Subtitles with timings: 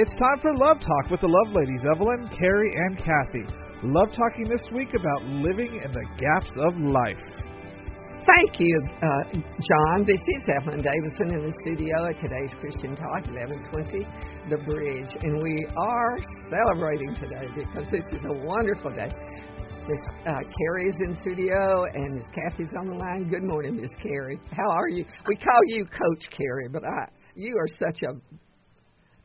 [0.00, 3.44] It's time for Love Talk with the Love Ladies, Evelyn, Carrie, and Kathy.
[3.84, 7.20] Love talking this week about living in the gaps of life.
[8.24, 10.08] Thank you, uh, John.
[10.08, 14.08] This is Evelyn Davison in the studio at today's Christian Talk, 1120
[14.48, 15.12] The Bridge.
[15.20, 16.16] And we are
[16.48, 19.12] celebrating today because this is a wonderful day.
[19.84, 21.60] Miss uh, Carrie is in studio
[21.92, 23.28] and Miss Kathy's on the line.
[23.28, 24.40] Good morning, Miss Carrie.
[24.48, 25.04] How are you?
[25.28, 27.04] We call you Coach Carrie, but I,
[27.36, 28.16] you are such a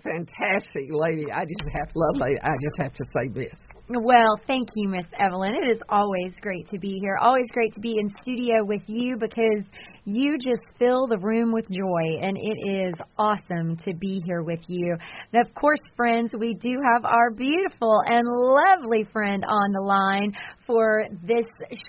[0.05, 1.25] fantastic lady.
[1.31, 2.37] I just have lovely.
[2.41, 3.53] I just have to say this.
[3.87, 5.53] Well, thank you, Miss Evelyn.
[5.53, 7.17] It is always great to be here.
[7.21, 9.63] Always great to be in studio with you because
[10.05, 14.61] you just fill the room with joy, and it is awesome to be here with
[14.67, 14.95] you.
[15.31, 20.31] And of course, friends, we do have our beautiful and lovely friend on the line
[20.65, 21.45] for this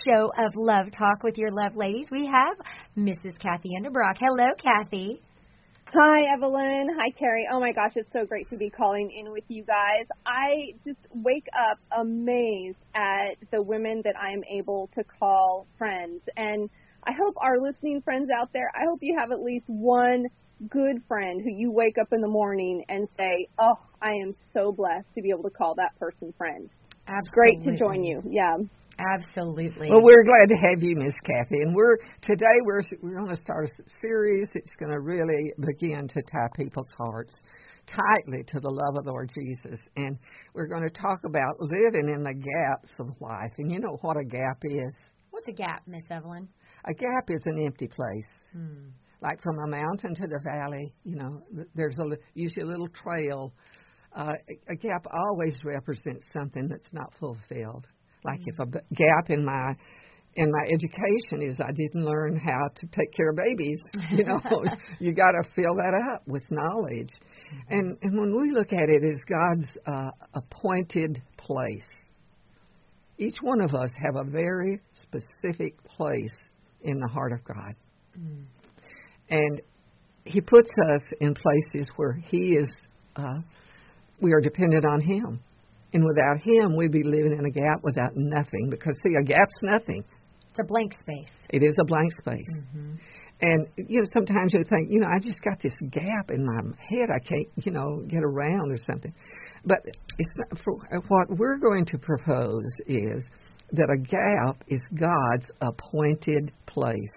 [0.07, 2.07] show of Love Talk with your Love Ladies.
[2.11, 2.57] We have
[2.99, 3.39] Mrs.
[3.39, 4.17] Kathy Enderbrock.
[4.21, 5.23] Hello, Kathy.
[5.99, 6.91] Hi, Evelyn.
[6.99, 7.49] Hi, Carrie.
[7.51, 10.05] Oh my gosh, it's so great to be calling in with you guys.
[10.27, 16.21] I just wake up amazed at the women that I am able to call friends.
[16.37, 16.69] And
[17.03, 20.27] I hope our listening friends out there, I hope you have at least one
[20.69, 24.73] good friend who you wake up in the morning and say, Oh, I am so
[24.73, 26.69] blessed to be able to call that person friend.
[27.09, 27.23] Absolutely.
[27.23, 28.23] It's great to join you.
[28.29, 28.57] Yeah.
[28.99, 29.91] Absolutely.
[29.91, 33.43] Well, we're glad to have you, Miss Kathy, and we're today we're we're going to
[33.43, 34.49] start a series.
[34.55, 37.35] It's going to really begin to tie people's hearts
[37.87, 40.19] tightly to the love of the Lord Jesus, and
[40.55, 43.53] we're going to talk about living in the gaps of life.
[43.59, 44.95] And you know what a gap is?
[45.31, 46.49] What's a gap, Miss Evelyn?
[46.87, 48.25] A gap is an empty place.
[48.53, 48.89] Hmm.
[49.21, 51.43] Like from a mountain to the valley, you know,
[51.75, 53.53] there's a usually a little trail.
[54.15, 54.33] Uh,
[54.71, 57.87] a gap always represents something that's not fulfilled.
[58.27, 59.75] Like if a gap in my
[60.37, 63.81] in my education is I didn't learn how to take care of babies.
[64.11, 64.41] You know,
[64.99, 67.11] you got to fill that up with knowledge.
[67.71, 71.89] And and when we look at it as God's uh, appointed place,
[73.19, 76.35] each one of us have a very specific place
[76.83, 77.75] in the heart of God,
[78.19, 78.45] mm.
[79.31, 79.61] and
[80.25, 82.69] He puts us in places where He is.
[83.15, 83.41] Uh,
[84.21, 85.41] we are dependent on Him.
[85.97, 88.69] And without Him, we'd be living in a gap without nothing.
[88.69, 90.05] Because, see, a gap's nothing.
[90.51, 91.33] It's a blank space.
[91.49, 92.51] It is a blank space.
[92.55, 92.97] Mm-hmm.
[93.41, 96.61] And, you know, sometimes you think, you know, I just got this gap in my
[96.77, 97.09] head.
[97.09, 99.15] I can't, you know, get around or something.
[99.65, 100.75] But it's not for,
[101.09, 103.25] what we're going to propose is
[103.73, 107.17] that a gap is God's appointed place.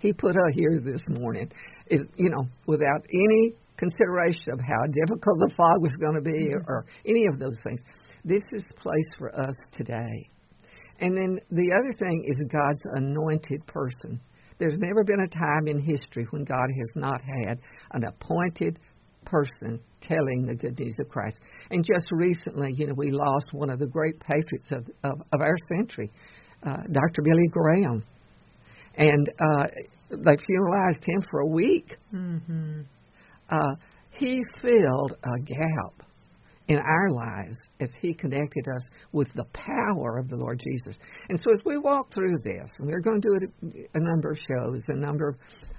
[0.00, 1.50] He put us here this morning,
[1.86, 6.52] is you know, without any consideration of how difficult the fog was going to be
[6.52, 7.80] or, or any of those things.
[8.24, 10.30] This is the place for us today.
[11.00, 14.20] And then the other thing is God's anointed person.
[14.58, 17.58] There's never been a time in history when God has not had
[17.92, 18.78] an appointed
[19.24, 21.36] person telling the good news of Christ.
[21.70, 25.40] And just recently, you know, we lost one of the great patriots of, of, of
[25.40, 26.10] our century,
[26.64, 27.22] uh, Dr.
[27.24, 28.04] Billy Graham.
[28.94, 29.66] And uh,
[30.10, 31.96] they funeralized him for a week.
[32.14, 32.82] Mm-hmm.
[33.48, 33.74] Uh,
[34.10, 36.06] he filled a gap
[36.68, 40.96] in our lives as He connected us with the power of the Lord Jesus.
[41.28, 44.30] And so, as we walk through this, and we're going to do it a number
[44.30, 45.36] of shows, a number of,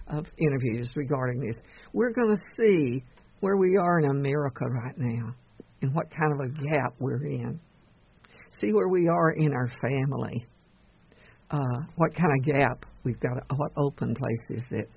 [0.08, 1.56] of interviews regarding this,
[1.94, 3.04] we're going to see
[3.40, 5.36] where we are in America right now
[5.82, 7.60] and what kind of a gap we're in.
[8.60, 10.46] See where we are in our family,
[11.50, 14.88] uh, what kind of gap we've got, what open places that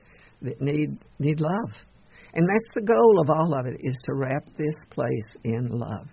[0.42, 1.72] that need need love.
[2.34, 6.06] And that's the goal of all of it is to wrap this place in love.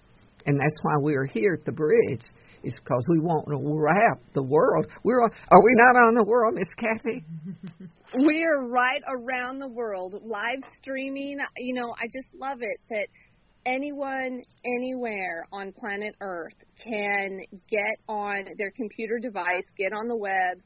[0.46, 2.22] And that's why we are here at the bridge.
[2.64, 4.88] Is because we want to wrap the world.
[5.04, 5.30] We're are
[5.62, 7.26] we not on the world, Miss Kathy?
[8.26, 11.40] we are right around the world, live streaming.
[11.58, 13.08] You know, I just love it that
[13.66, 20.60] anyone, anywhere on planet Earth can get on their computer device, get on the web,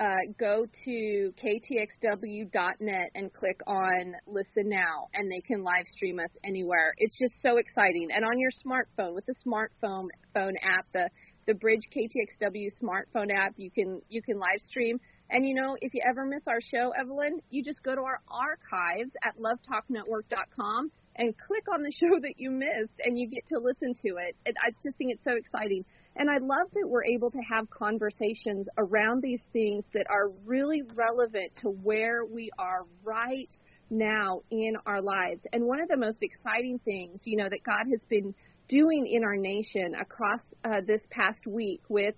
[0.00, 6.30] uh, go to ktxw.net and click on listen now and they can live stream us
[6.44, 6.94] anywhere.
[6.98, 8.08] It's just so exciting.
[8.14, 11.08] And on your smartphone with the smartphone phone app the
[11.46, 14.98] the bridge ktxw smartphone app you can you can live stream.
[15.30, 18.20] And you know if you ever miss our show evelyn you just go to our
[18.28, 23.60] archives at lovetalknetwork.com and click on the show that you missed and you get to
[23.60, 24.34] listen to it.
[24.44, 25.84] And i just think it's so exciting
[26.16, 30.82] and I love that we're able to have conversations around these things that are really
[30.94, 33.50] relevant to where we are right
[33.90, 35.40] now in our lives.
[35.52, 38.34] And one of the most exciting things, you know, that God has been
[38.68, 42.14] doing in our nation across uh, this past week with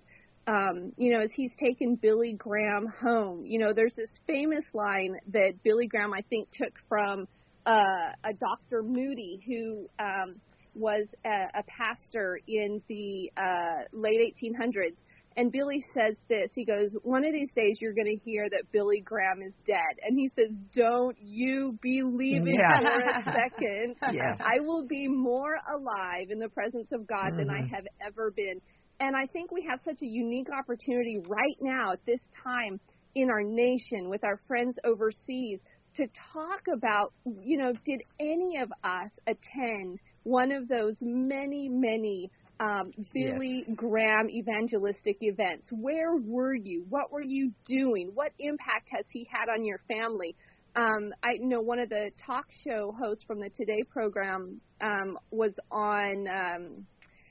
[0.47, 3.45] um, you know, as he's taken Billy Graham home.
[3.45, 7.27] You know, there's this famous line that Billy Graham, I think, took from
[7.65, 8.81] uh, a Dr.
[8.81, 10.35] Moody, who um,
[10.77, 14.97] was a, a pastor in the uh, late 1800s
[15.37, 16.49] and Billy says this.
[16.55, 20.01] He goes, One of these days you're going to hear that Billy Graham is dead.
[20.03, 22.79] And he says, Don't you believe it Yeah.
[22.79, 23.95] for a second.
[24.11, 24.39] Yes.
[24.43, 27.69] I will be more alive in the presence of God than I Mhm.
[27.69, 28.59] have ever been.
[28.99, 32.79] And I think we have such a unique opportunity right now at this time
[33.13, 35.59] in our nation with our friends overseas
[35.97, 42.29] to talk about, you know, did any of us attend one of those many, many
[42.59, 45.69] um, Billy Graham evangelistic events?
[45.71, 46.85] Where were you?
[46.89, 48.11] What were you doing?
[48.13, 50.35] What impact has he had on your family?
[50.75, 55.53] Um, I know one of the talk show hosts from the Today program um, was
[55.71, 56.85] on um,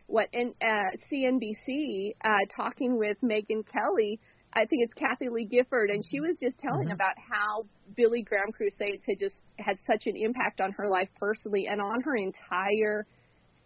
[0.06, 4.20] what in, uh, CNBC uh, talking with Megyn Kelly.
[4.56, 6.94] I think it's Kathie Lee Gifford, and she was just telling Mhm.
[6.94, 11.66] about how Billy Graham Crusades had just had such an impact on her life personally
[11.66, 13.06] and on her entire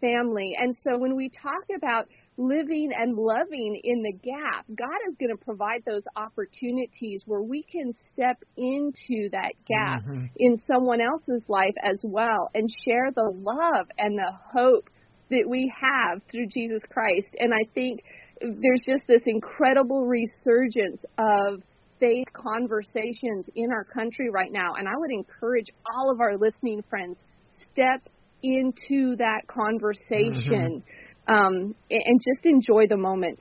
[0.01, 0.57] family.
[0.59, 5.35] And so when we talk about living and loving in the gap, God is going
[5.35, 10.29] to provide those opportunities where we can step into that gap Mhm.
[10.35, 14.89] in someone else's life as well and share the love and the hope
[15.29, 17.35] that we have through Jesus Christ.
[17.39, 18.01] And I think
[18.41, 21.61] there's just this incredible resurgence of
[21.99, 24.73] faith conversations in our country right now.
[24.77, 27.17] And I would encourage all of our listening friends
[27.71, 28.01] step
[28.43, 30.83] into that conversation
[31.27, 33.39] um, and and just enjoy the moment.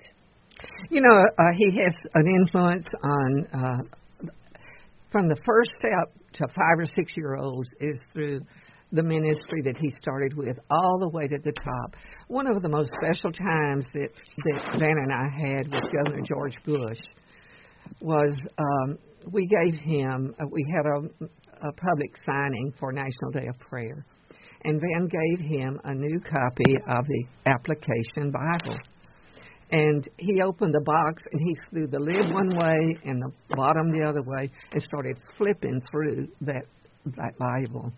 [0.90, 4.28] You know, uh, he has an influence on uh,
[5.10, 8.40] from the first step to five or six year olds is through
[8.92, 11.96] the ministry that he started with all the way to the top.
[12.28, 16.56] One of the most special times that that Van and I had with Governor George
[16.64, 17.00] Bush
[18.00, 18.98] was um,
[19.30, 24.04] we gave him uh, we had a, a public signing for National Day of Prayer,
[24.64, 28.78] and Van gave him a new copy of the application Bible.
[29.72, 33.92] And he opened the box and he threw the lid one way and the bottom
[33.92, 36.64] the other way and started flipping through that
[37.06, 37.92] that Bible.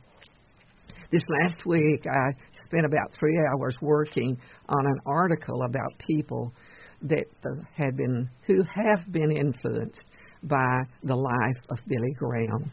[1.12, 2.31] This last week, I
[2.67, 4.35] spent about three hours working
[4.67, 6.55] on an article about people
[7.03, 7.26] that
[7.75, 10.00] had been who have been influenced
[10.44, 12.73] by the life of Billy Graham.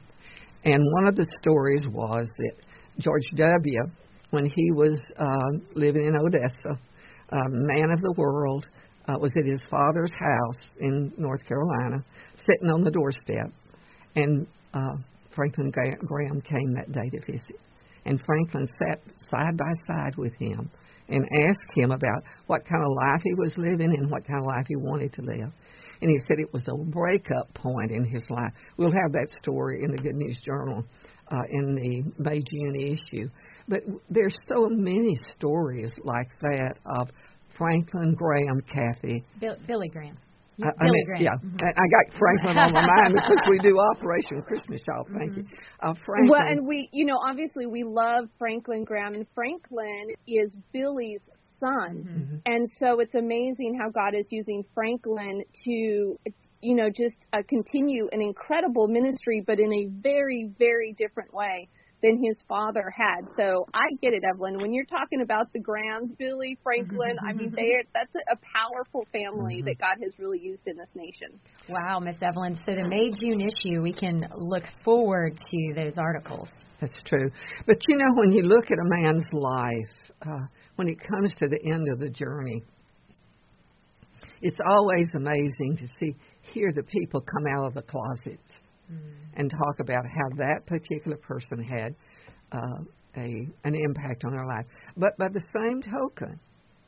[0.63, 2.53] And one of the stories was that
[3.00, 3.81] George W.,
[4.30, 6.80] when he was uh, living in Odessa,
[7.31, 8.69] a man of the world,
[9.09, 11.97] uh, was at his father's house in North Carolina,
[12.38, 13.51] sitting on the doorstep,
[14.15, 14.95] and uh,
[15.36, 15.74] Franklin
[16.06, 17.59] Graham came that day to visit.
[18.06, 20.69] And Franklin sat side by side with him
[21.07, 24.46] and asked him about what kind of life he was living and what kind of
[24.46, 25.51] life he wanted to live.
[26.01, 28.54] And he said it was a breakup point in his life.
[28.78, 30.84] We'll have that story in the Good News Journal
[31.30, 33.28] uh, in the May June issue.
[33.68, 37.10] But there's so many stories like that of
[37.57, 39.24] Franklin Graham, Kathy.
[39.40, 40.18] Bill, Billy Graham.
[40.61, 41.21] I, I mean, Graham.
[41.23, 41.59] yeah, Mhm.
[41.59, 45.07] and I got Franklin on my mind because we do Operation Christmas Shop.
[45.17, 45.44] Thank you,
[45.81, 46.29] uh, Franklin.
[46.29, 51.24] Well, and we, you know, obviously we love Franklin Graham, and Franklin is Billy's
[51.60, 52.03] son.
[52.05, 52.41] Mhm.
[52.45, 56.17] And so it's amazing how God is using Franklin to,
[56.62, 61.67] you know, just uh, continue an incredible ministry, but in a very, very different way
[62.01, 63.27] than his father had.
[63.36, 64.58] So I get it, Evelyn.
[64.60, 68.38] When you're talking about the Grahams, Billy, Franklin, I mean, they are, that's a, a
[68.53, 71.39] powerful family that God has really used in this nation.
[71.68, 72.56] Wow, Miss Evelyn.
[72.65, 76.48] So the May June issue, we can look forward to those articles.
[76.79, 77.29] That's true.
[77.68, 80.46] But you know, when you look at a man's life, uh,
[80.77, 82.63] when it comes to the end of the journey,
[84.41, 86.15] it's always amazing to see
[86.53, 88.48] hear the people come out of the closets
[89.39, 91.96] and talk about how that particular person had
[92.51, 92.84] uh,
[93.17, 94.65] a an impact on their life.
[94.98, 96.39] But by the same token,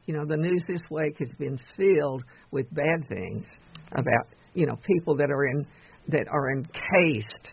[0.05, 3.45] you know, the news this week has been filled with bad things
[3.93, 5.65] about you know people that are in
[6.09, 7.49] that are encased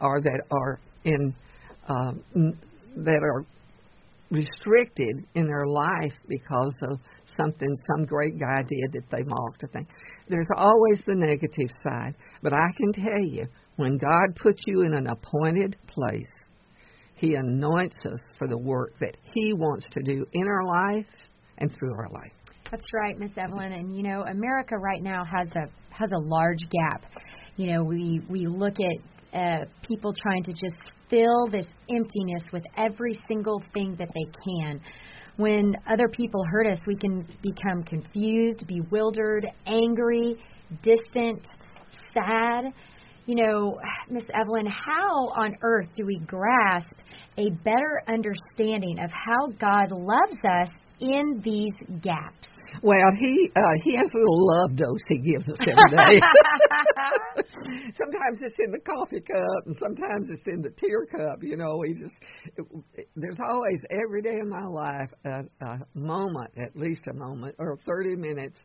[0.00, 1.34] or that are in
[1.88, 2.22] um,
[2.96, 3.44] that are
[4.30, 6.98] restricted in their life because of
[7.38, 9.86] something some great guy did that they mocked or thing.
[10.28, 14.94] There's always the negative side, but I can tell you, when God puts you in
[14.94, 16.26] an appointed place,
[17.14, 21.06] He anoints us for the work that He wants to do in our life
[21.58, 22.32] and through our life.
[22.70, 23.72] That's right, Miss Evelyn.
[23.72, 27.04] And you know, America right now has a has a large gap.
[27.56, 32.64] You know, we we look at uh, people trying to just fill this emptiness with
[32.76, 34.80] every single thing that they can.
[35.36, 40.36] When other people hurt us, we can become confused, bewildered, angry,
[40.82, 41.46] distant,
[42.14, 42.72] sad.
[43.26, 43.78] You know,
[44.08, 46.94] Miss Evelyn, how on earth do we grasp
[47.36, 50.68] a better understanding of how God loves us
[51.00, 52.48] in these gaps?
[52.82, 56.20] Well, he uh, he has a little love dose he gives us every day.
[57.98, 61.38] sometimes it's in the coffee cup, and sometimes it's in the tear cup.
[61.42, 62.14] You know, he just
[62.94, 67.56] it, there's always every day in my life a, a moment, at least a moment,
[67.58, 68.58] or 30 minutes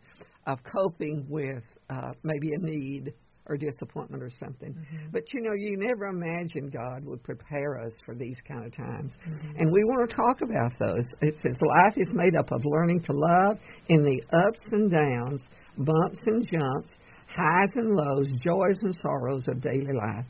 [0.46, 3.14] of coping with uh, maybe a need
[3.48, 4.74] or disappointment or something.
[4.74, 5.08] Mm-hmm.
[5.12, 9.12] But you know, you never imagine God would prepare us for these kind of times.
[9.28, 9.58] Mm-hmm.
[9.58, 11.06] And we want to talk about those.
[11.22, 13.58] It says life is made up of learning to love
[13.88, 15.42] in the ups and downs,
[15.78, 16.90] bumps and jumps,
[17.28, 20.26] highs and lows, joys and sorrows of daily life.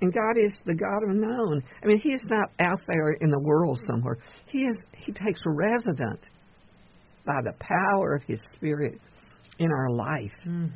[0.00, 1.62] And God is the God of known.
[1.82, 4.18] I mean, He is not out there in the world somewhere.
[4.50, 4.76] He is.
[4.96, 6.20] He takes resident
[7.26, 9.00] by the power of His Spirit
[9.58, 10.32] in our life.
[10.46, 10.70] Mm.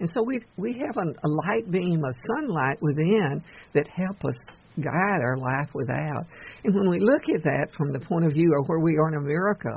[0.00, 3.42] And so we we have a, light beam of sunlight within
[3.74, 4.36] that help us
[4.80, 6.24] guide our life without.
[6.64, 9.08] And when we look at that from the point of view of where we are
[9.08, 9.72] in America,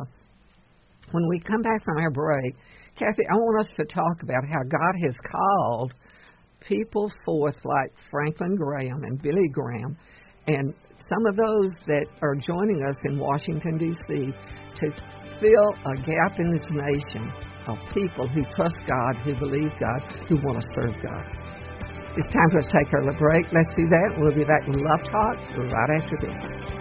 [1.11, 2.55] when we come back from our break,
[2.95, 5.93] Kathy, I want us to talk about how God has called
[6.59, 9.97] people forth like Franklin Graham and Billy Graham
[10.47, 10.73] and
[11.09, 14.33] some of those that are joining us in Washington, D.C.,
[14.75, 14.87] to
[15.39, 20.35] fill a gap in this nation of people who trust God, who believe God, who
[20.37, 21.25] want to serve God.
[22.17, 23.45] It's time for us to take our little break.
[23.53, 24.09] Let's do that.
[24.17, 26.80] We'll be back with Love Talk right after this.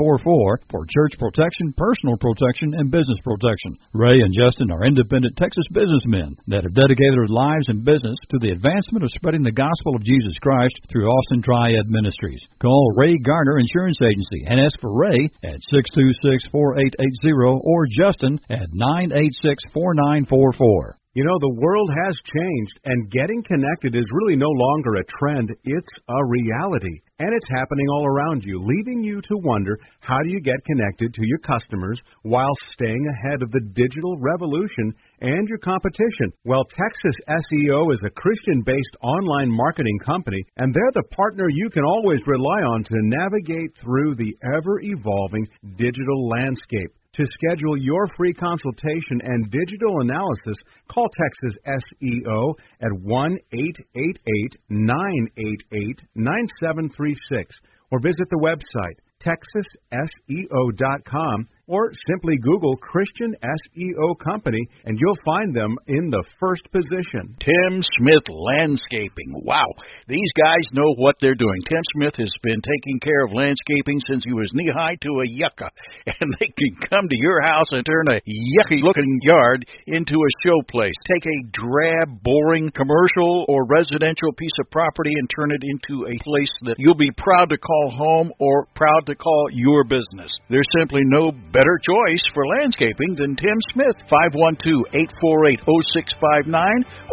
[0.00, 3.76] 844 for church protection, personal protection, and business protection.
[3.92, 8.38] Ray and Justin are independent Texas businessmen that have dedicated their lives and business to
[8.40, 12.40] the advancement of spreading the gospel of Jesus Christ through Austin Triad Ministries.
[12.60, 18.72] Call Ray Garner Insurance Agency and ask for Ray at 626 4880 or Justin at
[18.72, 20.96] 986 4944.
[21.12, 25.50] You know, the world has changed, and getting connected is really no longer a trend,
[25.64, 27.02] it's a reality.
[27.20, 31.12] And it's happening all around you, leaving you to wonder how do you get connected
[31.12, 36.32] to your customers while staying ahead of the digital revolution and your competition?
[36.46, 41.68] Well, Texas SEO is a Christian based online marketing company, and they're the partner you
[41.68, 45.46] can always rely on to navigate through the ever evolving
[45.76, 46.90] digital landscape.
[47.14, 50.56] To schedule your free consultation and digital analysis,
[50.88, 57.56] call Texas SEO at 1 888 988 9736
[57.90, 65.78] or visit the website texasseo.com or simply Google Christian SEO Company and you'll find them
[65.86, 67.38] in the first position.
[67.38, 69.46] Tim Smith Landscaping.
[69.46, 69.70] Wow,
[70.08, 71.62] these guys know what they're doing.
[71.70, 75.30] Tim Smith has been taking care of landscaping since he was knee high to a
[75.30, 75.70] yucca,
[76.10, 80.34] and they can come to your house and turn a yucky looking yard into a
[80.42, 80.96] show place.
[81.06, 86.18] Take a drab, boring commercial or residential piece of property and turn it into a
[86.24, 90.34] place that you'll be proud to call home or proud to call your business.
[90.48, 94.00] There's simply no better better choice for landscaping than Tim Smith.
[94.08, 96.56] 512 848 0659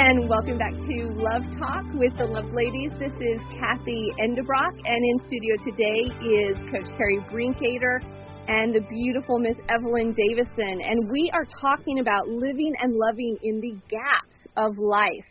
[0.00, 2.92] And welcome back to Love Talk with the Love Ladies.
[3.00, 7.98] This is Kathy Enderbrock, and in studio today is Coach Carrie Brinkater
[8.46, 10.80] and the beautiful Miss Evelyn Davison.
[10.82, 15.26] And we are talking about living and loving in the gaps of life.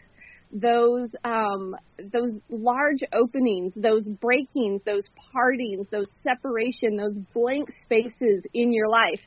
[0.52, 1.74] Those um,
[2.12, 9.22] those large openings, those breakings, those partings, those separation, those blank spaces in your life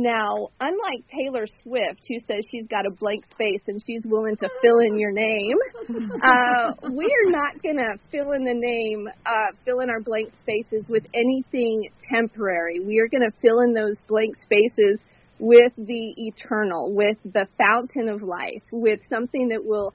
[0.00, 4.48] now, unlike Taylor Swift, who says she's got a blank space and she's willing to
[4.62, 5.56] fill in your name,
[5.88, 10.84] uh, we're not going to fill in the name, uh, fill in our blank spaces
[10.88, 12.80] with anything temporary.
[12.80, 14.98] We are going to fill in those blank spaces
[15.38, 19.94] with the eternal, with the fountain of life, with something that will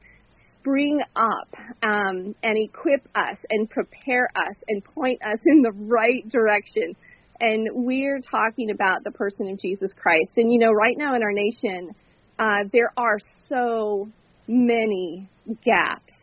[0.59, 1.49] spring up
[1.83, 6.95] um, and equip us and prepare us and point us in the right direction
[7.39, 10.31] And we're talking about the person of Jesus Christ.
[10.37, 11.91] And you know, right now in our nation,
[12.39, 13.17] uh, there are
[13.49, 14.09] so
[14.47, 15.29] many
[15.63, 16.13] gaps.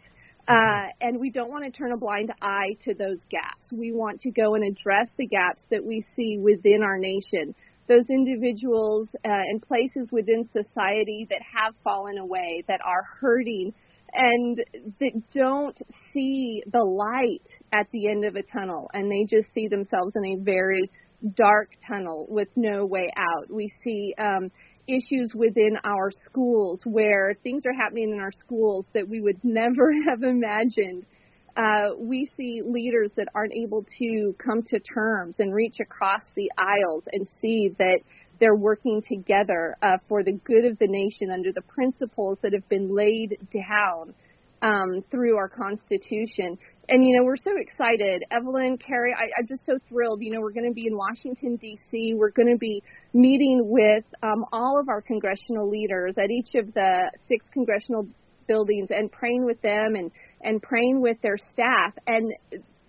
[0.48, 3.72] Uh, and we don't want to turn a blind eye to those gaps.
[3.72, 7.54] We want to go and address the gaps that we see within our nation,
[7.88, 13.72] those individuals uh, and places within society that have fallen away, that are hurting,
[14.12, 14.62] and
[15.00, 15.78] that don't
[16.12, 20.24] see the light at the end of a tunnel, and they just see themselves in
[20.24, 20.90] a very
[21.36, 23.50] dark tunnel with no way out.
[23.50, 24.50] We see um,
[24.86, 29.92] issues within our schools where things are happening in our schools that we would never
[30.08, 31.06] have imagined.
[31.56, 36.50] Uh, we see leaders that aren't able to come to terms and reach across the
[36.56, 37.98] aisles and see that
[38.40, 42.68] they're working together uh, for the good of the nation under the principles that have
[42.68, 44.14] been laid down
[44.62, 46.56] um, through our Constitution.
[46.88, 48.24] And, you know, we're so excited.
[48.30, 50.20] Evelyn, Carrie, I, I'm just so thrilled.
[50.20, 52.14] You know, we're going to be in Washington, D.C.
[52.16, 56.74] We're going to be meeting with um, all of our congressional leaders at each of
[56.74, 58.08] the six congressional
[58.48, 60.10] buildings and praying with them and,
[60.42, 61.94] and praying with their staff.
[62.06, 62.34] And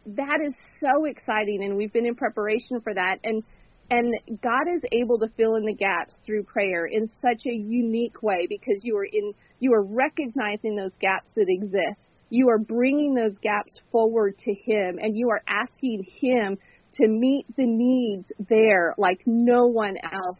[0.07, 1.63] that is so exciting.
[1.63, 3.17] And we've been in preparation for that.
[3.23, 3.43] And
[3.91, 8.23] and God is able to fill in the gaps through prayer in such a unique
[8.23, 13.13] way because you are in you are recognizing those gaps that exist you are bringing
[13.13, 16.58] those gaps forward to Him and you are asking Him
[16.96, 20.39] to meet the needs there like no one else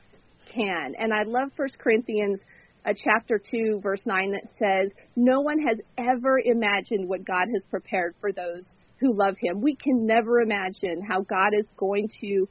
[0.54, 0.94] can.
[0.98, 2.40] And I love 1 Corinthians
[2.86, 7.66] uh, chapter 2 verse 9 that says, "No one has ever imagined what God has
[7.70, 8.64] prepared for those
[9.00, 12.48] who love him." We can never imagine how God is going to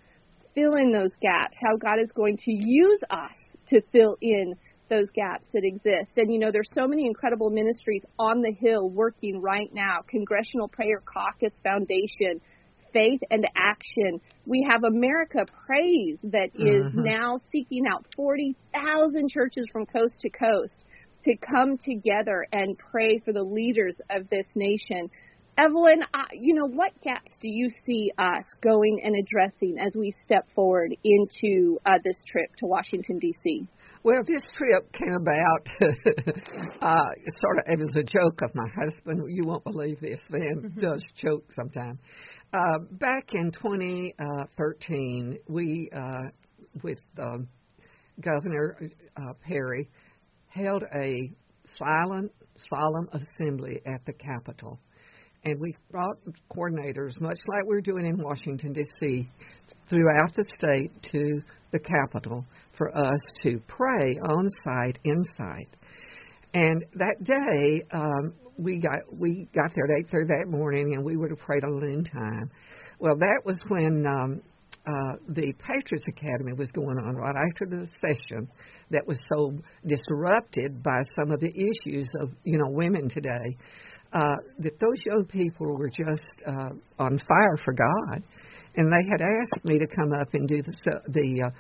[0.55, 4.55] fill in those gaps, how God is going to use us to fill in
[4.93, 6.11] those gaps that exist.
[6.17, 10.01] And you know, there's so many incredible ministries on the Hill working right now.
[10.07, 12.41] Congressional Prayer Caucus Foundation,
[12.93, 14.21] Faith and Action.
[14.45, 17.05] We have America Praise that is mm-hmm.
[17.05, 20.85] now seeking out 40,000 churches from coast to coast
[21.25, 25.09] to come together and pray for the leaders of this nation.
[25.57, 30.15] Evelyn, uh, you know, what gaps do you see us going and addressing as we
[30.25, 33.67] step forward into uh, this trip to Washington, D.C.?
[34.05, 35.69] Well, this trip came about
[36.83, 37.05] uh,
[37.41, 39.23] sort of it was a joke of my husband.
[39.29, 40.19] You won't believe this.
[40.29, 40.81] Man mm-hmm.
[40.81, 42.01] does joke sometimes.
[42.53, 46.23] Uh, back in 2013, we, uh,
[46.83, 47.47] with um,
[48.21, 48.77] Governor
[49.17, 49.89] uh, Perry,
[50.49, 51.31] held a
[51.79, 52.33] silent,
[52.69, 54.81] solemn assembly at the Capitol.
[55.45, 56.17] And we brought
[56.55, 59.29] coordinators, much like we're doing in Washington, D.C.,
[59.89, 62.45] throughout the state to the Capitol
[62.77, 65.69] for us to pray on site, inside.
[66.55, 71.05] And that day, um, we got we got there at eight thirty that morning, and
[71.05, 72.51] we would have prayed a noon time.
[72.99, 74.43] Well, that was when um,
[74.87, 78.49] uh, the Patriots Academy was going on right after the session
[78.91, 83.57] that was so disrupted by some of the issues of you know women today.
[84.13, 88.23] Uh, that those young people were just uh, on fire for God,
[88.77, 90.73] and they had asked me to come up and do the
[91.09, 91.51] the uh,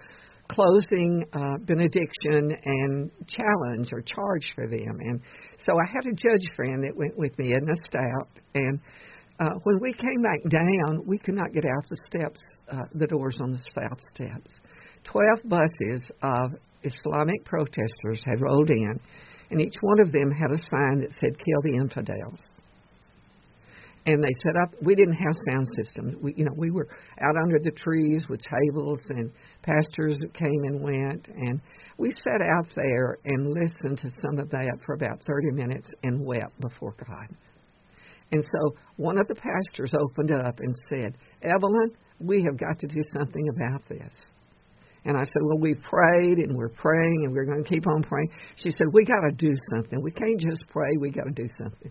[0.48, 4.98] closing uh, benediction and challenge or charge for them.
[5.00, 5.20] And
[5.66, 8.78] so I had a judge friend that went with me, Edna Stout, and
[9.40, 13.06] uh, when we came back down, we could not get out the steps, uh, the
[13.06, 14.50] doors on the south steps.
[15.04, 16.52] Twelve buses of
[16.84, 19.00] Islamic protesters had rolled in,
[19.50, 22.40] and each one of them had a sign that said "Kill the infidels."
[24.06, 26.88] And they set up we didn't have sound systems we you know we were
[27.20, 29.30] out under the trees with tables and
[29.62, 31.60] pastors came and went and
[31.98, 36.24] we sat out there and listened to some of that for about 30 minutes and
[36.24, 37.28] wept before God
[38.32, 42.86] and so one of the pastors opened up and said Evelyn we have got to
[42.86, 44.12] do something about this
[45.04, 48.04] and I said, Well, we prayed and we're praying and we're going to keep on
[48.04, 48.30] praying.
[48.54, 50.00] She said, We got to do something.
[50.00, 50.90] We can't just pray.
[51.00, 51.90] We got to do something.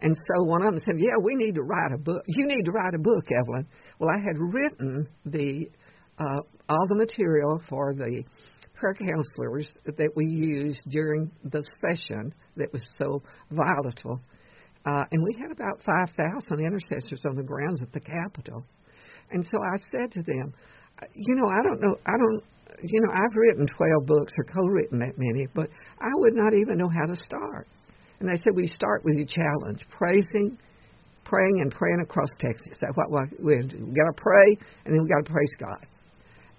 [0.00, 2.22] And so one of them said, "Yeah, we need to write a book.
[2.26, 3.66] You need to write a book, Evelyn."
[3.98, 5.70] Well, I had written the
[6.18, 8.22] uh, all the material for the
[8.74, 14.20] prayer counselors that we used during the session that was so volatile,
[14.84, 18.64] uh, and we had about five thousand intercessors on the grounds at the Capitol.
[19.30, 20.52] And so I said to them,
[21.14, 21.96] "You know, I don't know.
[22.04, 22.42] I don't."
[22.82, 26.52] You know, I've written 12 books or co written that many, but I would not
[26.52, 27.66] even know how to start.
[28.20, 30.58] And they said we start with a challenge, praising,
[31.24, 32.78] praying, and praying across Texas.
[32.80, 33.10] That's what
[33.42, 34.46] we got to pray,
[34.84, 35.86] and then we got to praise God.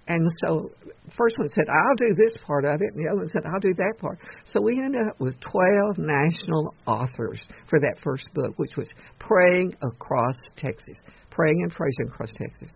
[0.08, 0.70] And so,
[1.18, 3.60] first one said, "I'll do this part of it," and the other one said, "I'll
[3.60, 8.54] do that part." So we ended up with 12 national authors for that first book,
[8.56, 10.96] which was praying across Texas,
[11.28, 12.70] praying and praising across Texas.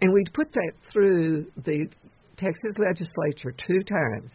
[0.00, 1.86] And we put that through the
[2.36, 4.32] Texas legislature two times.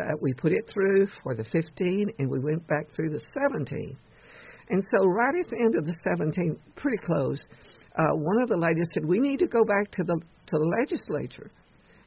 [0.00, 3.96] That we put it through for the 15, and we went back through the 17.
[4.70, 7.38] And so, right at the end of the 17, pretty close,
[7.96, 10.68] uh, one of the ladies said, "We need to go back to the to the
[10.80, 11.50] legislature."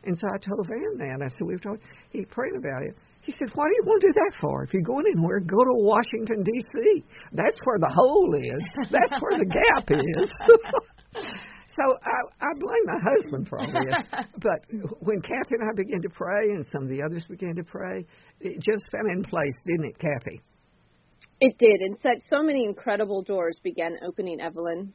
[0.06, 1.22] And so I told Van that.
[1.22, 1.78] I said, "We've told."
[2.10, 2.96] He prayed about it.
[3.22, 4.64] He said, "Why do you want to do that for?
[4.64, 7.04] If you're going anywhere, go to Washington D.C.
[7.34, 8.90] That's where the hole is.
[8.90, 10.30] That's where the gap is."
[11.76, 13.96] so I, I blame my husband for all this.
[14.38, 14.60] but
[15.00, 18.06] when Kathy and I began to pray, and some of the others began to pray,
[18.42, 20.42] it just fell in place, didn't it, Kathy?
[21.40, 24.94] It did, and such so many incredible doors began opening, Evelyn.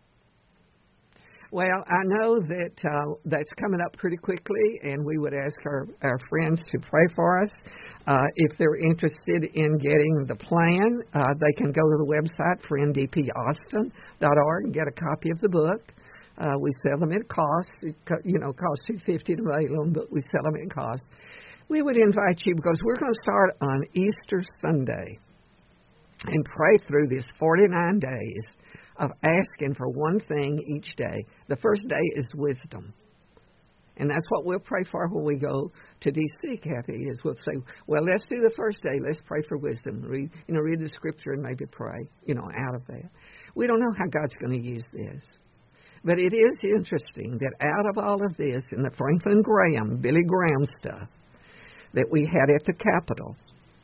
[1.51, 5.87] Well, I know that uh, that's coming up pretty quickly, and we would ask our,
[6.03, 7.49] our friends to pray for us.
[8.07, 12.61] Uh, if they're interested in getting the plan, uh, they can go to the website
[12.69, 15.93] for ndpaustin.org and get a copy of the book.
[16.41, 17.73] Uh, we sell them at cost.
[17.83, 21.03] It, you know, costs two fifty to mail them, but we sell them at cost.
[21.69, 25.19] We would invite you because we're going to start on Easter Sunday
[26.27, 28.45] and pray through this 49 days
[28.97, 31.25] of asking for one thing each day.
[31.49, 32.93] The first day is wisdom.
[33.99, 35.71] And that's what we'll pray for when we go
[36.01, 38.99] to DC, Kathy, is we'll say, well, let's do the first day.
[39.01, 40.03] Let's pray for wisdom.
[40.03, 43.11] Read, you know, read the scripture and maybe pray, you know, out of that.
[43.57, 45.23] We don't know how God's going to use this.
[46.09, 50.25] But it is interesting that out of all of this, in the Franklin Graham, Billy
[50.27, 51.07] Graham stuff
[51.93, 53.37] that we had at the Capitol,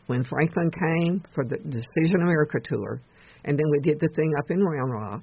[0.07, 3.03] when Franklin came for the Decision America tour,
[3.45, 5.23] and then we did the thing up in Round Rock,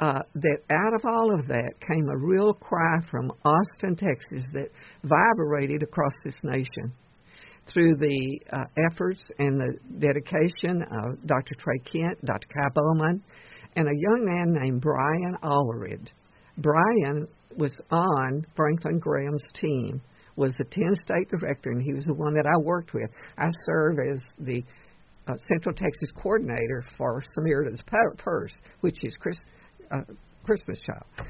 [0.00, 4.72] uh, that out of all of that came a real cry from Austin, Texas, that
[5.04, 6.92] vibrated across this nation
[7.72, 11.54] through the uh, efforts and the dedication of Dr.
[11.60, 12.48] Trey Kent, Dr.
[12.48, 13.22] Kai Bowman,
[13.76, 16.08] and a young man named Brian Allred.
[16.58, 20.00] Brian was on Franklin Graham's team,
[20.36, 23.10] was the 10 state director, and he was the one that I worked with.
[23.38, 24.62] I serve as the
[25.26, 27.82] uh, Central Texas coordinator for Samaritan's
[28.18, 29.38] Purse, which is Chris,
[29.90, 30.02] uh,
[30.44, 31.28] Christmas Child.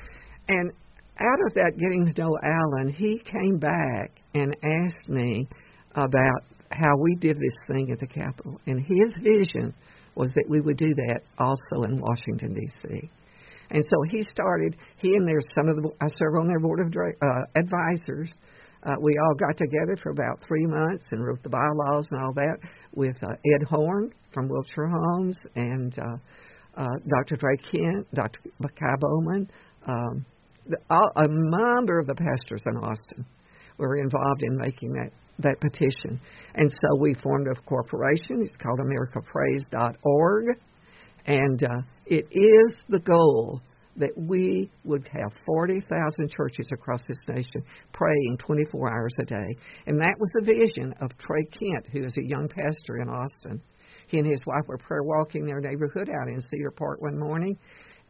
[0.49, 0.73] And
[1.19, 5.49] out of that, getting to know Alan, he came back and asked me
[5.95, 8.61] about how we did this thing at the Capitol.
[8.67, 9.73] And his vision
[10.17, 13.11] was that we would do that also in Washington, D.C.
[13.71, 16.81] And so he started, he and there's some of the, I serve on their board
[16.81, 17.27] of uh,
[17.59, 18.31] advisors.
[18.83, 22.33] Uh, we all got together for about three months and wrote the bylaws and all
[22.35, 22.59] that
[22.95, 26.17] with uh, Ed Horn from Wilshire Homes and uh,
[26.77, 27.37] uh, Dr.
[27.37, 28.41] Trey Kent, Dr.
[28.61, 29.51] Kai Bowman,
[29.87, 30.27] um,
[30.69, 33.25] the, all, a number of the pastors in Austin
[33.79, 36.21] were involved in making that that petition.
[36.55, 38.43] And so we formed a corporation.
[38.43, 40.45] It's called AmericaPrays.org.
[41.27, 41.69] And uh,
[42.07, 43.61] it is the goal
[43.97, 47.63] that we would have 40,000 churches across this nation
[47.93, 49.57] praying 24 hours a day.
[49.87, 53.63] And that was the vision of Trey Kent, who is a young pastor in Austin.
[54.09, 57.57] He and his wife were prayer walking their neighborhood out in Cedar Park one morning.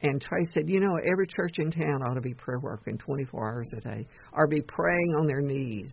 [0.02, 3.52] And Trey said, You know, every church in town ought to be prayer working 24
[3.52, 5.90] hours a day, or be praying on their knees.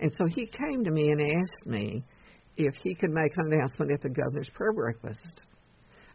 [0.00, 2.04] And so he came to me and asked me
[2.56, 5.40] if he could make an announcement at the governor's prayer breakfast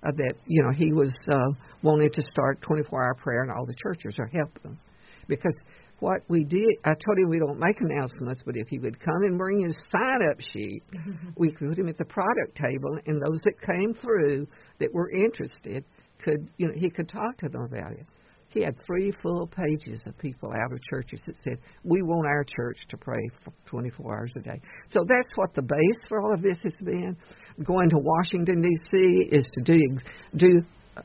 [0.05, 1.49] uh, that you know he was uh,
[1.81, 4.79] wanting to start 24-hour prayer in all the churches or help them,
[5.27, 5.55] because
[5.99, 9.21] what we did, I told him we don't make announcements, but if he would come
[9.21, 10.83] and bring his sign-up sheet,
[11.37, 14.45] we could put him at the product table, and those that came through
[14.79, 15.85] that were interested
[16.21, 18.05] could, you know, he could talk to them about it.
[18.53, 22.43] He had three full pages of people out of churches that said, We want our
[22.43, 23.21] church to pray
[23.65, 24.61] 24 hours a day.
[24.87, 27.17] So that's what the base for all of this has been.
[27.63, 29.29] Going to Washington, D.C.
[29.31, 29.79] is to do,
[30.37, 30.61] do
[30.95, 31.01] uh,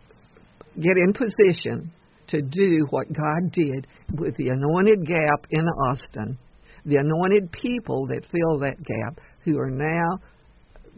[0.76, 1.90] get in position
[2.28, 6.38] to do what God did with the anointed gap in Austin,
[6.84, 10.18] the anointed people that fill that gap, who are now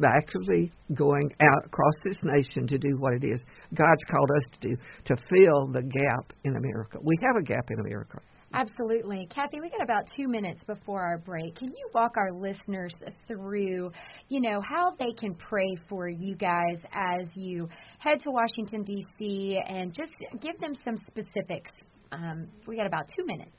[0.04, 3.40] actively going out across this nation to do what it is
[3.74, 6.98] God's called us to do to fill the gap in America.
[7.02, 8.20] We have a gap in America.
[8.52, 9.28] Absolutely.
[9.32, 11.54] Kathy, we got about two minutes before our break.
[11.54, 12.92] Can you walk our listeners
[13.28, 13.92] through,
[14.28, 17.68] you know, how they can pray for you guys as you
[18.00, 20.10] head to Washington, D.C., and just
[20.40, 21.70] give them some specifics?
[22.10, 23.52] Um, we got about two minutes.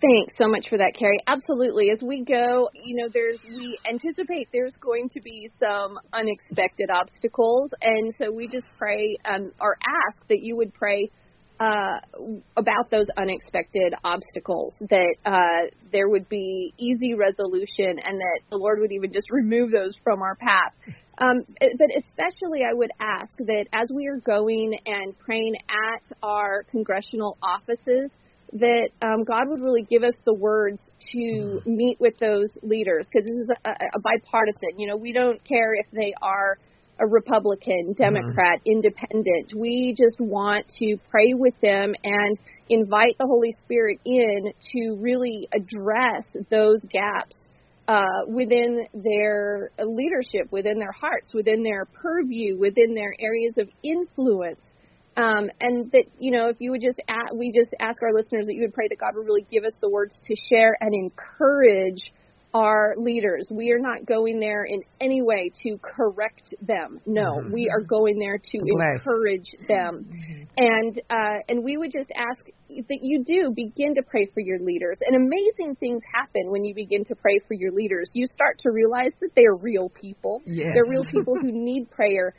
[0.00, 1.18] Thanks so much for that, Carrie.
[1.26, 1.90] Absolutely.
[1.90, 7.70] As we go, you know, there's we anticipate there's going to be some unexpected obstacles,
[7.82, 9.76] and so we just pray um, or
[10.08, 11.10] ask that you would pray
[11.60, 12.00] uh,
[12.56, 14.74] about those unexpected obstacles.
[14.80, 19.70] That uh, there would be easy resolution, and that the Lord would even just remove
[19.72, 20.72] those from our path.
[21.18, 26.64] Um, but especially, I would ask that as we are going and praying at our
[26.70, 28.10] congressional offices
[28.52, 33.28] that um, God would really give us the words to meet with those leaders because
[33.28, 34.78] this is a, a bipartisan.
[34.78, 36.58] You know, we don't care if they are
[36.98, 38.70] a Republican, Democrat, mm-hmm.
[38.70, 39.52] Independent.
[39.54, 45.48] We just want to pray with them and invite the Holy Spirit in to really
[45.52, 47.36] address those gaps
[47.88, 54.60] uh, within their leadership, within their hearts, within their purview, within their areas of influence.
[55.16, 58.46] Um, and that you know, if you would just ask, we just ask our listeners
[58.46, 60.92] that you would pray that God would really give us the words to share and
[60.92, 62.12] encourage
[62.56, 63.48] our leaders.
[63.50, 67.00] We are not going there in any way to correct them.
[67.04, 67.52] No, mm-hmm.
[67.52, 69.00] we are going there to Bless.
[69.00, 70.06] encourage them.
[70.08, 70.42] Mm-hmm.
[70.56, 74.58] And uh, and we would just ask that you do begin to pray for your
[74.58, 74.98] leaders.
[75.06, 78.10] And amazing things happen when you begin to pray for your leaders.
[78.14, 80.40] You start to realize that they are real people.
[80.46, 80.70] Yes.
[80.72, 82.34] They're real people who need prayer.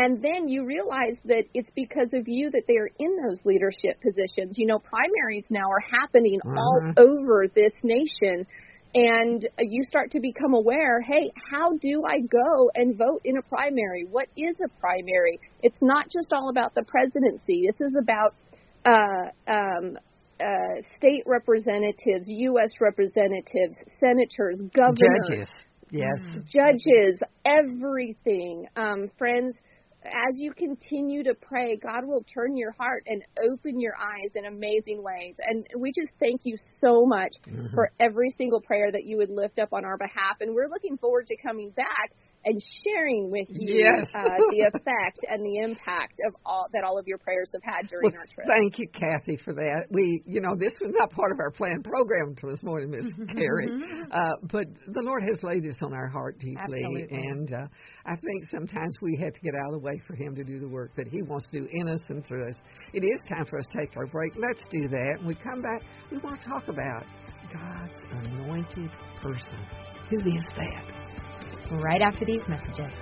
[0.00, 4.00] And then you realize that it's because of you that they are in those leadership
[4.00, 4.56] positions.
[4.56, 6.54] You know, primaries now are happening uh-huh.
[6.56, 8.46] all over this nation.
[8.94, 13.42] And you start to become aware hey how do i go and vote in a
[13.42, 14.06] primary?
[14.08, 15.40] What is a primary?
[15.62, 17.66] It's not just all about the presidency.
[17.66, 18.34] This is about
[18.86, 19.98] uh, um,
[20.40, 25.28] uh, state representatives u.s representatives senators governors.
[25.28, 25.46] Judges.
[25.90, 26.20] Yes.
[26.50, 28.66] Judges everything.
[28.76, 29.54] Um, friends
[30.04, 34.44] as you continue to pray, God will turn your heart and open your eyes in
[34.46, 35.34] amazing ways.
[35.38, 37.74] And we just thank you so much mm-hmm.
[37.74, 40.36] for every single prayer that you would lift up on our behalf.
[40.40, 42.12] And we're looking forward to coming back
[42.44, 44.06] and sharing with you yes.
[44.14, 47.88] uh, the effect and the impact of all that all of your prayers have had
[47.88, 48.46] during well, our trip.
[48.46, 49.86] Thank you, Kathy, for that.
[49.90, 53.68] We, you know, this was not part of our planned program this morning, Miss Carrie,
[54.10, 57.08] uh, but the Lord has laid this on our heart deeply, Absolutely.
[57.10, 57.66] and uh,
[58.06, 60.60] I think sometimes we have to get out of the way for Him to do
[60.60, 62.56] the work that He wants to do in us and through us.
[62.92, 64.32] It is time for us to take our break.
[64.36, 65.16] Let's do that.
[65.18, 67.04] When we come back, we want to talk about
[67.52, 68.90] God's anointed
[69.22, 69.58] person.
[70.10, 71.07] Who is that?
[71.70, 72.92] Right after these messages.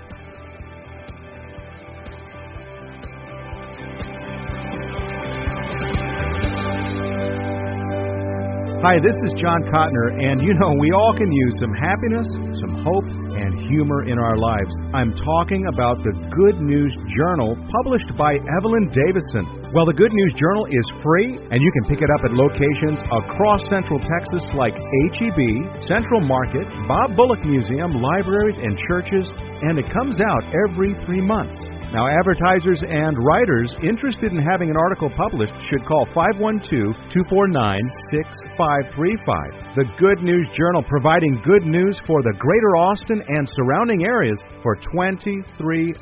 [8.86, 12.28] Hi, this is John Cotner, and you know, we all can use some happiness,
[12.60, 14.70] some hope, and humor in our lives.
[14.94, 19.65] I'm talking about the Good News Journal published by Evelyn Davison.
[19.74, 23.02] Well, the Good News Journal is free, and you can pick it up at locations
[23.10, 29.26] across Central Texas like HEB, Central Market, Bob Bullock Museum, libraries, and churches,
[29.66, 31.58] and it comes out every three months.
[31.90, 37.26] Now, advertisers and writers interested in having an article published should call 512 249
[38.14, 39.74] 6535.
[39.74, 44.78] The Good News Journal providing good news for the greater Austin and surrounding areas for
[44.94, 45.42] 23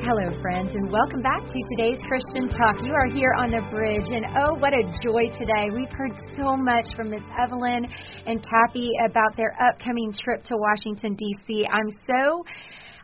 [0.08, 2.80] Hello, friends, and welcome back to today's Christian Talk.
[2.80, 5.68] You are here on the bridge, and oh, what a joy today.
[5.68, 7.84] We've heard so much from Miss Evelyn
[8.24, 11.68] and Kathy about their upcoming trip to Washington, D.C.
[11.70, 12.42] I'm so.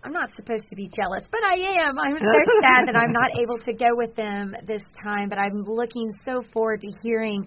[0.02, 1.98] I'm not supposed to be jealous, but I am.
[1.98, 2.24] I'm so
[2.64, 6.40] sad that I'm not able to go with them this time, but I'm looking so
[6.54, 7.46] forward to hearing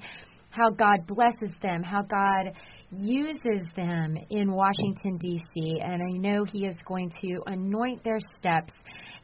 [0.51, 2.53] how God blesses them, how God
[2.91, 8.73] uses them in Washington, D.C., and I know He is going to anoint their steps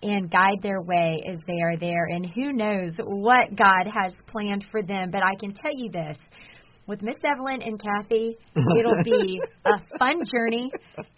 [0.03, 2.05] and guide their way as they are there.
[2.05, 5.11] And who knows what God has planned for them.
[5.11, 6.17] But I can tell you this
[6.85, 8.37] with Miss Evelyn and Kathy.
[8.55, 10.71] It'll be a fun journey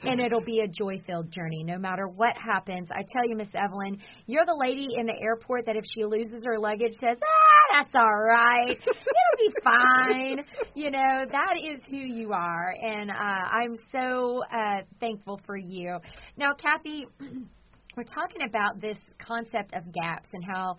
[0.03, 2.89] and it'll be a joy filled journey no matter what happens.
[2.91, 6.43] I tell you, Miss Evelyn, you're the lady in the airport that if she loses
[6.45, 8.69] her luggage says, ah, that's all right.
[8.69, 10.45] It'll be fine.
[10.75, 12.73] You know, that is who you are.
[12.81, 15.97] And uh, I'm so uh, thankful for you.
[16.37, 17.07] Now, Kathy,
[17.95, 20.75] we're talking about this concept of gaps and how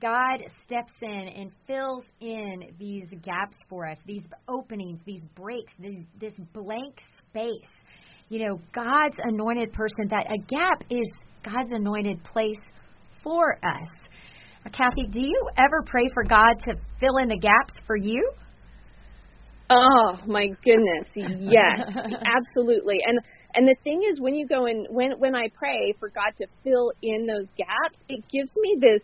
[0.00, 5.94] God steps in and fills in these gaps for us, these openings, these breaks, this,
[6.20, 6.98] this blank
[7.30, 7.70] space.
[8.28, 11.06] You know, God's anointed person, that a gap is
[11.44, 12.60] God's anointed place
[13.22, 13.88] for us.
[14.66, 18.30] Uh, Kathy, do you ever pray for God to fill in the gaps for you?
[19.70, 22.98] Oh my goodness, yes, absolutely.
[23.04, 23.18] And
[23.56, 26.46] and the thing is, when you go in, when when I pray for God to
[26.62, 29.00] fill in those gaps, it gives me this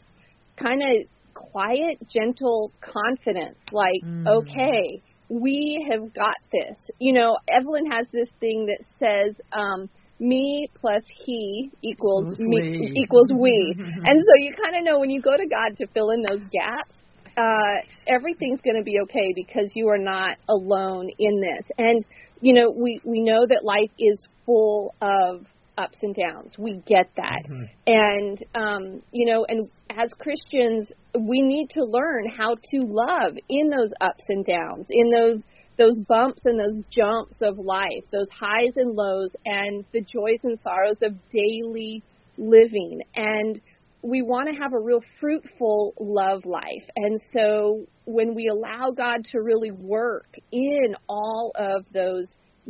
[0.57, 3.59] kind of quiet, gentle confidence.
[3.73, 4.27] Like, mm.
[4.29, 6.77] okay, we have got this.
[6.99, 9.89] You know, Evelyn has this thing that says, um,
[10.21, 12.93] me plus he equals me we.
[13.03, 13.75] equals we.
[13.79, 16.43] and so you kind of know when you go to God to fill in those
[16.53, 16.95] gaps,
[17.37, 21.65] uh, everything's going to be okay because you are not alone in this.
[21.79, 22.05] And
[22.43, 25.47] you know, we we know that life is full of
[25.79, 26.55] ups and downs.
[26.59, 27.43] We get that.
[27.49, 27.65] Mm-hmm.
[27.87, 33.71] And um, you know, and as Christians, we need to learn how to love in
[33.71, 35.43] those ups and downs, in those
[35.79, 40.59] those bumps and those jumps of life, those highs and lows and the joys and
[40.63, 42.03] sorrows of daily
[42.37, 43.01] living.
[43.15, 43.61] And
[44.03, 46.85] we want to have a real fruitful love life.
[46.97, 52.27] And so when we allow God to really work in all of those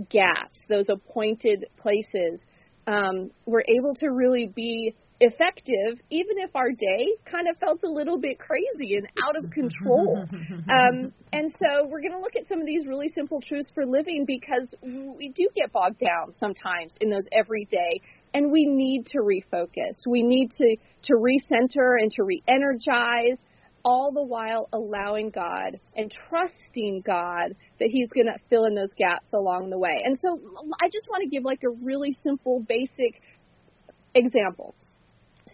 [0.08, 2.40] gaps, those appointed places,
[2.86, 7.88] um, we're able to really be effective, even if our day kind of felt a
[7.88, 10.26] little bit crazy and out of control.
[10.68, 13.86] um, and so we're going to look at some of these really simple truths for
[13.86, 18.00] living because we do get bogged down sometimes in those everyday,
[18.34, 19.94] and we need to refocus.
[20.08, 23.38] We need to to recenter and to re-energize
[23.84, 28.92] all the while allowing God and trusting God that He's going to fill in those
[28.96, 30.02] gaps along the way.
[30.04, 30.40] And so
[30.80, 33.20] I just want to give like a really simple, basic
[34.14, 34.74] example.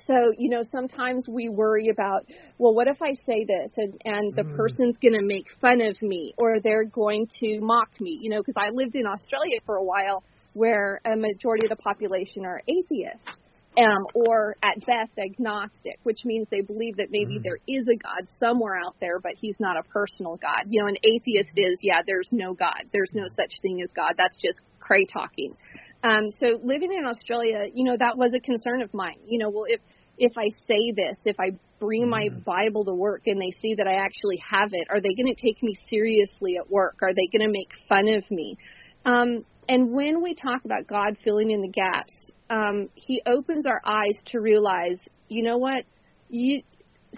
[0.07, 4.35] So, you know, sometimes we worry about, well, what if I say this and, and
[4.35, 4.57] the mm.
[4.57, 8.39] person's going to make fun of me or they're going to mock me, you know,
[8.39, 10.23] because I lived in Australia for a while
[10.55, 13.39] where a majority of the population are atheists
[13.79, 17.43] um, or at best agnostic, which means they believe that maybe mm.
[17.43, 20.65] there is a God somewhere out there, but he's not a personal God.
[20.69, 22.85] You know, an atheist is, yeah, there's no God.
[22.93, 24.15] There's no such thing as God.
[24.17, 25.55] That's just cray talking.
[26.03, 29.19] Um, so living in Australia, you know, that was a concern of mine.
[29.27, 29.81] You know, well, if
[30.21, 32.45] if I say this, if I bring my mm.
[32.45, 35.41] Bible to work and they see that I actually have it, are they going to
[35.41, 36.99] take me seriously at work?
[37.03, 38.57] Are they going to make fun of me?
[39.05, 42.15] Um, and when we talk about God filling in the gaps,
[42.51, 45.85] um, he opens our eyes to realize, you know what,
[46.29, 46.63] you,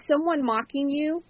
[0.07, 1.23] someone mocking you,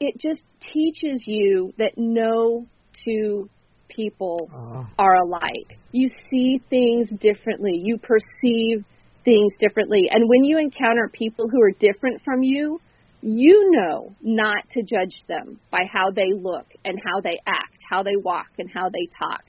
[0.00, 0.42] it just
[0.72, 2.66] teaches you that no
[3.04, 3.48] two
[3.88, 4.84] people uh.
[4.98, 5.78] are alike.
[5.92, 7.80] You see things differently.
[7.82, 8.84] You perceive
[9.24, 10.08] things differently.
[10.10, 12.80] And when you encounter people who are different from you,
[13.22, 18.02] you know not to judge them by how they look and how they act, how
[18.02, 19.42] they walk and how they talk.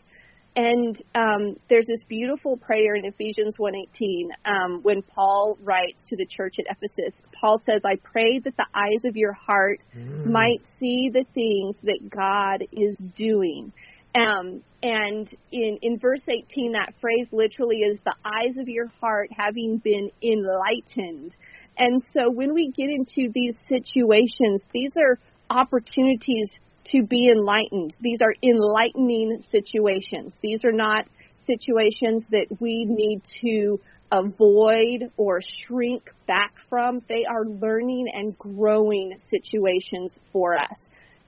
[0.56, 6.26] And um, there's this beautiful prayer in Ephesians 1:18 um, when Paul writes to the
[6.26, 7.14] church at Ephesus.
[7.40, 10.26] Paul says, "I pray that the eyes of your heart mm.
[10.26, 13.74] might see the things that God is doing."
[14.16, 19.30] Um, and in in verse 18, that phrase literally is the eyes of your heart
[19.36, 21.36] having been enlightened.
[21.78, 26.50] And so when we get into these situations, these are opportunities
[26.92, 27.96] to be enlightened.
[28.00, 30.34] These are enlightening situations.
[30.42, 31.06] These are not
[31.48, 33.80] situations that we need to
[34.12, 37.02] avoid or shrink back from.
[37.08, 40.78] They are learning and growing situations for us.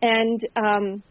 [0.02, 1.04] And um,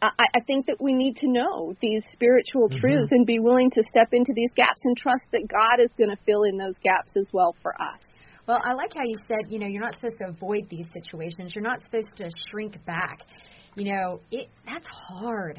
[0.00, 2.80] I, I think that we need to know these spiritual mm-hmm.
[2.80, 6.10] truths and be willing to step into these gaps and trust that God is going
[6.10, 8.00] to fill in those gaps as well for us.
[8.46, 11.54] Well, I like how you said, you know, you're not supposed to avoid these situations.
[11.54, 13.20] You're not supposed to shrink back
[13.74, 15.58] you know, it that's hard.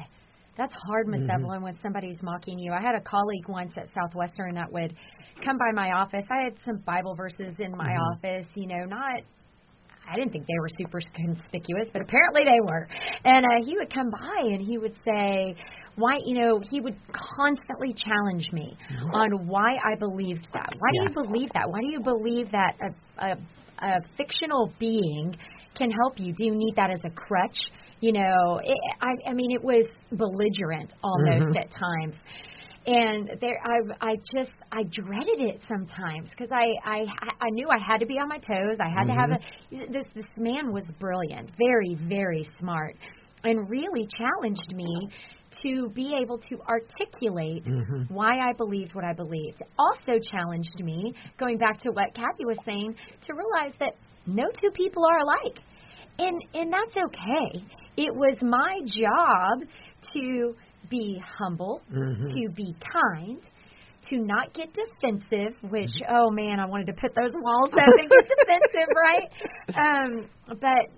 [0.56, 1.30] That's hard, Miss mm-hmm.
[1.30, 2.72] Evelyn, when somebody's mocking you.
[2.72, 4.94] I had a colleague once at Southwestern that would
[5.44, 6.24] come by my office.
[6.30, 8.14] I had some Bible verses in my mm-hmm.
[8.14, 9.20] office, you know, not
[10.10, 12.86] I didn't think they were super conspicuous, but apparently they were.
[13.24, 15.56] And uh, he would come by and he would say,
[15.96, 16.96] "Why, you know?" He would
[17.36, 19.10] constantly challenge me mm-hmm.
[19.10, 20.74] on why I believed that.
[20.78, 21.68] Why do you believe that?
[21.68, 23.36] Why do you believe that a, a,
[23.86, 25.36] a fictional being
[25.74, 26.32] can help you?
[26.34, 27.56] Do you need that as a crutch?
[28.04, 31.60] You know, it, I, I mean, it was belligerent almost Mhm.
[31.62, 32.16] at times.
[32.86, 33.76] And there, I,
[34.10, 36.98] I just, I dreaded it sometimes because I, I,
[37.46, 38.76] I knew I had to be on my toes.
[38.78, 39.38] I had to have a.
[39.96, 42.94] This, this man was brilliant, very, very smart,
[43.42, 45.08] and really challenged me
[45.62, 48.14] to be able to articulate Mm-hmm.
[48.18, 49.62] why I believed what I believed.
[49.78, 52.94] Also challenged me, going back to what Kathy was saying,
[53.26, 53.94] to realize that
[54.26, 55.58] no two people are alike.
[56.18, 57.64] And and that's okay.
[57.96, 59.68] It was my job
[60.14, 60.54] to
[60.90, 62.28] be humble, Mhm.
[62.34, 63.40] to be kind,
[64.08, 68.10] to not get defensive, which oh man, I wanted to put those walls up and
[68.10, 69.28] get defensive, right?
[69.74, 70.28] Um,
[70.60, 70.90] but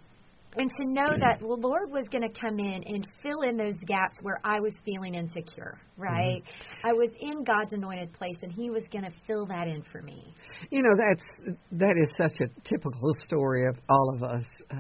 [0.59, 3.77] and to know that the Lord was going to come in and fill in those
[3.87, 6.43] gaps where I was feeling insecure, right?
[6.83, 10.01] I was in God's anointed place, and He was going to fill that in for
[10.01, 10.33] me.
[10.71, 14.45] You know, that's that is such a typical story of all of us.
[14.71, 14.77] Uh,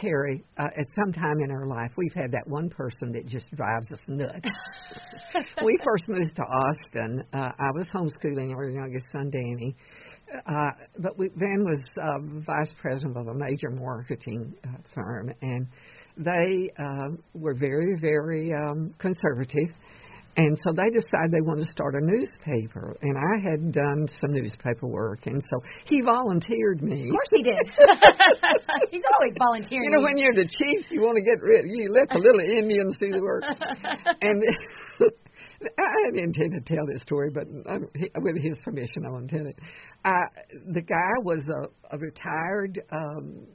[0.00, 3.44] Carrie, uh, at some time in our life, we've had that one person that just
[3.54, 4.40] drives us nuts.
[5.64, 7.22] we first moved to Austin.
[7.32, 9.76] Uh, I was homeschooling our youngest son, Danny.
[10.46, 15.66] Uh, but we, Van was uh, vice president of a major marketing uh, firm, and
[16.16, 19.74] they uh, were very, very um, conservative.
[20.36, 24.32] And so they decided they wanted to start a newspaper, and I had done some
[24.32, 27.08] newspaper work, and so he volunteered me.
[27.08, 27.58] Of course, He did.
[28.90, 29.84] He's always volunteering.
[29.84, 31.66] You know, when you're the chief, you want to get rid.
[31.66, 33.42] You let the little Indians do the work.
[34.22, 34.42] and
[35.62, 39.46] I didn't intend to tell this story, but um, he, with his permission, I'll tell
[39.46, 39.58] it.
[40.04, 40.10] Uh,
[40.72, 43.46] the guy was a, a retired um,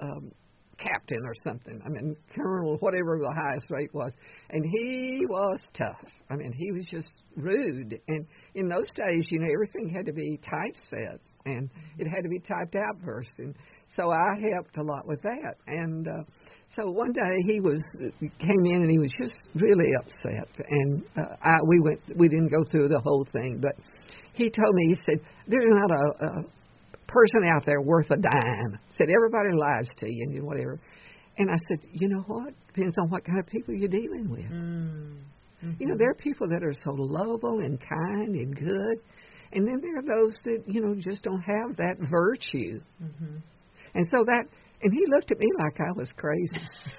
[0.00, 0.32] um,
[0.74, 1.80] captain or something.
[1.84, 4.12] I mean, colonel, whatever the highest rate was,
[4.50, 6.10] and he was tough.
[6.30, 7.98] I mean, he was just rude.
[8.08, 12.28] And in those days, you know, everything had to be typeset, and it had to
[12.28, 13.30] be typed out first.
[13.38, 13.54] And
[13.96, 15.54] so I helped a lot with that.
[15.66, 16.22] And uh,
[16.76, 17.80] so one day he was
[18.38, 20.66] came in and he was just really upset.
[20.68, 23.74] And uh, I we went we didn't go through the whole thing, but
[24.32, 26.44] he told me he said there's not a, a
[27.14, 28.78] person out there worth a dime.
[28.98, 30.80] Said everybody lies to you and whatever.
[31.38, 32.52] And I said, you know what?
[32.68, 34.50] Depends on what kind of people you're dealing with.
[34.50, 35.80] Mm.
[35.80, 38.96] You know, there are people that are so lovable and kind and good,
[39.52, 42.80] and then there are those that you know just don't have that virtue.
[43.02, 43.36] Mm-hmm.
[43.94, 44.44] And so that,
[44.82, 46.68] and he looked at me like I was crazy.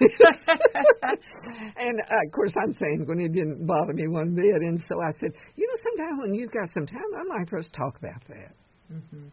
[1.76, 4.62] and uh, of course, I'm saying when it didn't bother me one bit.
[4.62, 7.58] And so I said, you know, sometime when you've got some time, I'd like for
[7.58, 8.52] us to talk about that.
[8.92, 9.28] Mm-hmm.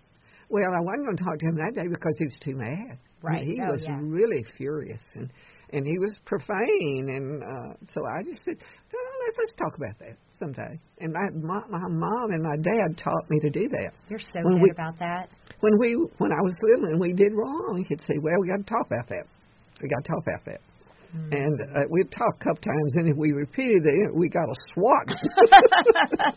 [0.50, 2.98] Well, I wasn't going to talk to him that day because he was too mad.
[3.22, 3.44] Right.
[3.48, 3.98] He Oh, was yeah.
[4.02, 5.30] really furious and
[5.72, 9.98] and he was profane and uh so I just said, well, let's let's talk about
[10.00, 10.78] that someday.
[11.00, 13.92] And my, my my mom and my dad taught me to do that.
[14.10, 15.30] You're so When good we- about that.
[15.62, 18.58] When we when I was little and we did wrong, he'd say, "Well, we got
[18.58, 19.26] to talk about that.
[19.82, 20.60] We got to talk about that."
[21.16, 21.32] Mm.
[21.32, 24.56] And uh, we'd talk a couple times, and if we repeated it, we got a
[24.74, 25.08] swat.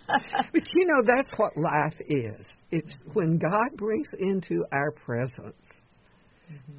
[0.52, 2.44] but you know, that's what life is.
[2.70, 5.56] It's when God brings into our presence.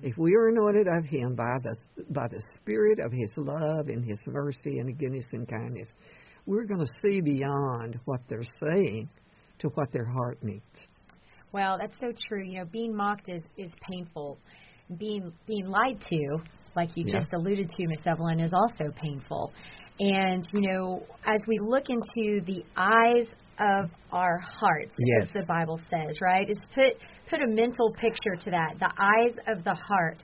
[0.02, 1.76] If we are anointed of Him by the
[2.12, 5.89] by the Spirit of His love and His mercy and goodness and kindness,
[6.45, 9.10] we're going to see beyond what they're saying
[9.60, 10.88] to what their heart needs.
[11.52, 12.43] Well, that's so true.
[12.43, 14.38] You know, being mocked is is painful.
[14.98, 16.38] Being being lied to,
[16.78, 17.20] like you Yeah.
[17.20, 19.52] just alluded to, Miss Evelyn, is also painful.
[20.00, 23.26] And you know, as we look into the eyes
[23.60, 25.24] of our hearts, Yes.
[25.24, 26.48] as the Bible says, right?
[26.50, 26.94] Is put
[27.30, 28.80] put a mental picture to that.
[28.80, 30.24] The eyes of the heart.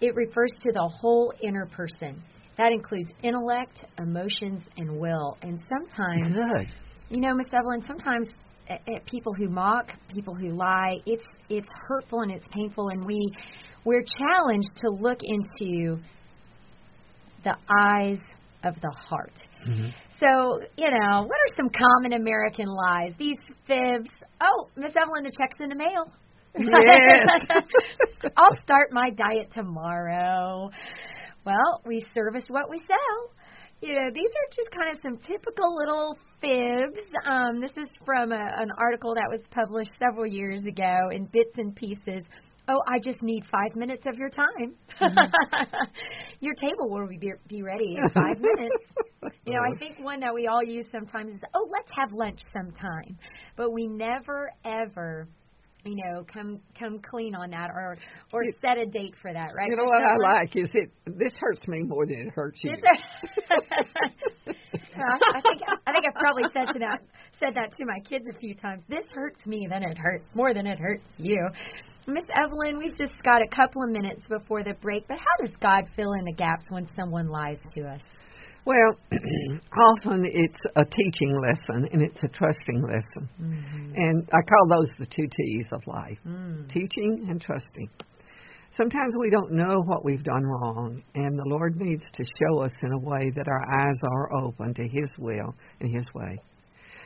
[0.00, 2.20] It refers to the whole inner person.
[2.58, 5.38] That includes intellect, emotions, and will.
[5.42, 6.66] And sometimes Good.
[7.08, 8.28] you know, Miss Evelyn, sometimes
[8.68, 13.04] uh, uh, people who mock, people who lie, it's it's hurtful and it's painful, and
[13.06, 13.20] we
[13.84, 15.98] we're challenged to look into
[17.44, 18.18] the eyes
[18.62, 19.38] of the heart.
[20.20, 23.10] So, you know, what are some common American lies?
[23.18, 24.10] These fibs.
[24.40, 26.10] Oh, Miss Evelyn, the check's in the mail.
[26.56, 28.32] Yes.
[28.36, 30.70] I'll start my diet tomorrow.
[31.44, 33.34] Well, we service what we sell.
[33.80, 37.06] You know, these are just kind of some typical little fibs.
[37.26, 41.58] Um, this is from a, an article that was published several years ago in bits
[41.58, 42.22] and pieces.
[42.66, 44.74] Oh, I just need five minutes of your time.
[45.00, 45.64] Mm-hmm.
[46.40, 48.76] your table will be, be ready in five minutes.
[49.44, 49.78] You know, I uh-huh.
[49.78, 53.18] think one that we all use sometimes is, oh, let's have lunch sometime.
[53.56, 55.28] But we never, ever,
[55.84, 57.98] you know, come come clean on that or
[58.32, 59.68] or You- set a date for that, right?
[59.68, 60.90] You know what I like is it.
[61.04, 62.72] This hurts me more than it hurts you.
[64.46, 67.00] I think I think I've probably said to that
[67.38, 68.82] said that to my kids a few times.
[68.88, 71.48] This hurts me than it hurts more than it hurts you.
[72.06, 75.54] Miss Evelyn, we've just got a couple of minutes before the break, but how does
[75.60, 78.00] God fill in the gaps when someone lies to us?
[78.66, 83.28] Well, often it's a teaching lesson and it's a trusting lesson.
[83.40, 83.92] Mm-hmm.
[83.96, 86.68] And I call those the two T's of life mm.
[86.68, 87.88] teaching and trusting.
[88.76, 92.72] Sometimes we don't know what we've done wrong, and the Lord needs to show us
[92.82, 96.40] in a way that our eyes are open to His will and His way.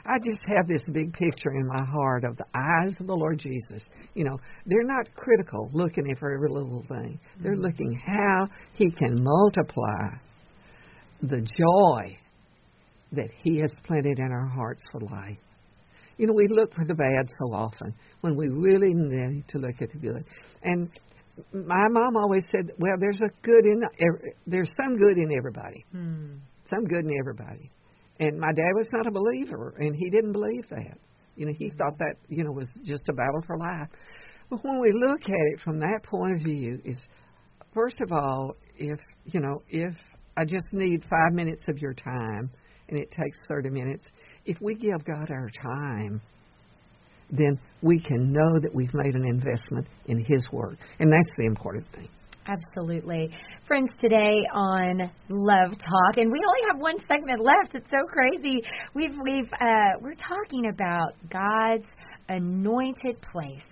[0.08, 3.38] I just have this big picture in my heart of the eyes of the Lord
[3.38, 3.82] Jesus.
[4.14, 7.20] You know, they're not critical looking at every little thing.
[7.40, 7.62] They're mm.
[7.62, 10.16] looking how He can multiply
[11.22, 12.16] the joy
[13.12, 15.36] that He has planted in our hearts for life.
[16.16, 19.82] You know, we look for the bad so often when we really need to look
[19.82, 20.24] at the good.
[20.62, 20.88] And
[21.52, 23.82] my mom always said, "Well, there's a good in
[24.46, 26.36] there's some good in everybody, hmm.
[26.68, 27.70] some good in everybody."
[28.20, 30.98] And my dad was not a believer, and he didn't believe that.
[31.36, 33.88] You know, he thought that you know was just a battle for life.
[34.50, 36.98] But when we look at it from that point of view, is
[37.74, 39.94] first of all, if you know, if
[40.36, 42.50] I just need five minutes of your time,
[42.88, 44.02] and it takes thirty minutes,
[44.46, 46.20] if we give God our time,
[47.30, 50.78] then we can know that we've made an investment in His work.
[50.98, 52.08] And that's the important thing.
[52.48, 53.30] Absolutely.
[53.66, 57.74] Friends, today on Love Talk, and we only have one segment left.
[57.74, 58.62] It's so crazy.
[58.94, 61.86] We've we've uh, we're talking about God's
[62.30, 63.66] anointed place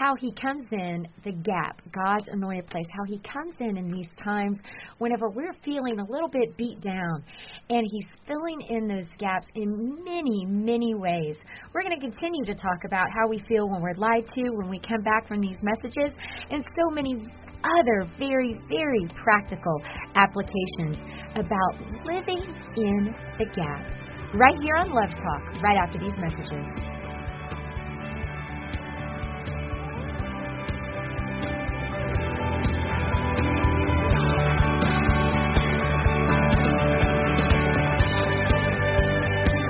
[0.00, 4.08] how he comes in the gap, God's anointed place, how he comes in in these
[4.24, 4.56] times
[4.96, 7.22] whenever we're feeling a little bit beat down.
[7.68, 11.36] And he's filling in those gaps in many, many ways.
[11.74, 14.70] We're going to continue to talk about how we feel when we're lied to, when
[14.70, 16.16] we come back from these messages,
[16.50, 17.16] and so many
[17.64, 19.82] other very, very practical
[20.14, 20.96] applications
[21.34, 22.42] about living
[22.76, 23.90] in the gap.
[24.34, 26.66] Right here on Love Talk, right after these messages.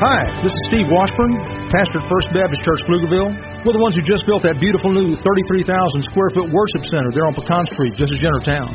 [0.00, 1.36] Hi, this is Steve Washburn,
[1.68, 3.49] pastor at First Baptist Church, Pflugerville.
[3.60, 5.68] We're the ones who just built that beautiful new 33,000
[6.08, 8.72] square foot worship center there on Pecan Street, just as you enter town.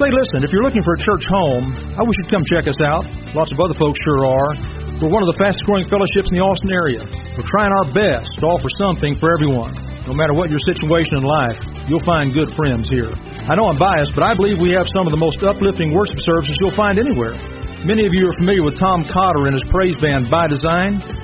[0.00, 2.80] Say, listen, if you're looking for a church home, I wish you'd come check us
[2.80, 3.04] out.
[3.36, 4.50] Lots of other folks sure are.
[4.96, 7.04] We're one of the fastest growing fellowships in the Austin area.
[7.36, 9.76] We're trying our best to offer something for everyone.
[10.08, 13.12] No matter what your situation in life, you'll find good friends here.
[13.44, 16.24] I know I'm biased, but I believe we have some of the most uplifting worship
[16.24, 17.36] services you'll find anywhere.
[17.84, 21.23] Many of you are familiar with Tom Cotter and his praise band By Design.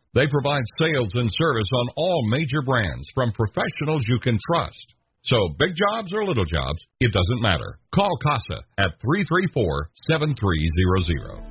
[0.13, 4.93] They provide sales and service on all major brands from professionals you can trust.
[5.23, 7.79] So, big jobs or little jobs, it doesn't matter.
[7.93, 11.50] Call CASA at 334-7300.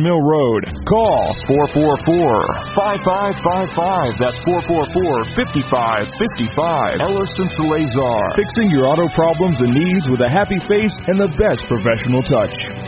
[0.01, 0.65] Mill Road.
[0.89, 4.17] Call 444-5555.
[4.17, 7.01] That's 444-5555.
[7.05, 8.33] Ellison Salazar.
[8.35, 12.80] Fixing your auto problems and needs with a happy face and the best professional touch.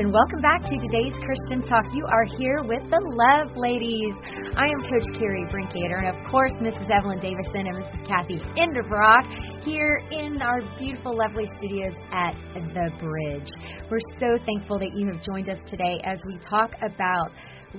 [0.00, 1.84] And welcome back to today's Christian Talk.
[1.92, 4.14] You are here with the Love Ladies.
[4.56, 6.88] I am Coach Carrie Brinkater, and of course, Mrs.
[6.88, 8.08] Evelyn Davison and Mrs.
[8.08, 13.50] Kathy Enderbrock here in our beautiful, lovely studios at The Bridge.
[13.90, 17.32] We're so thankful that you have joined us today as we talk about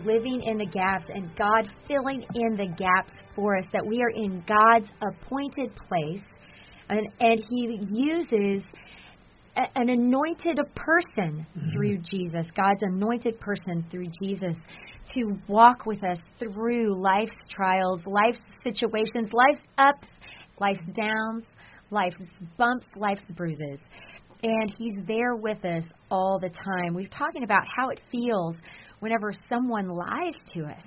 [0.05, 4.13] living in the gaps and God filling in the gaps for us, that we are
[4.13, 6.21] in God's appointed place,
[6.87, 8.61] and, and He uses
[9.55, 11.69] an anointed person mm-hmm.
[11.71, 14.55] through Jesus, God's anointed person through Jesus
[15.13, 20.07] to walk with us through life's trials, life's situations, life's ups,
[20.59, 21.45] life's downs,
[21.89, 22.15] life's
[22.57, 23.79] bumps, life's bruises.
[24.43, 26.93] And He's there with us all the time.
[26.93, 28.55] We're talking about how it feels
[28.99, 30.83] whenever someone lies to us.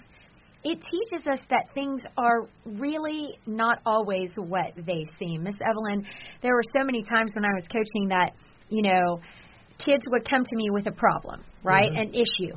[0.64, 5.42] It teaches us that things are really not always what they seem.
[5.42, 6.06] Miss Evelyn,
[6.40, 8.32] there were so many times when I was coaching that
[8.68, 9.20] you know,
[9.78, 11.90] kids would come to me with a problem, right?
[11.90, 12.00] Mm-hmm.
[12.00, 12.54] An issue.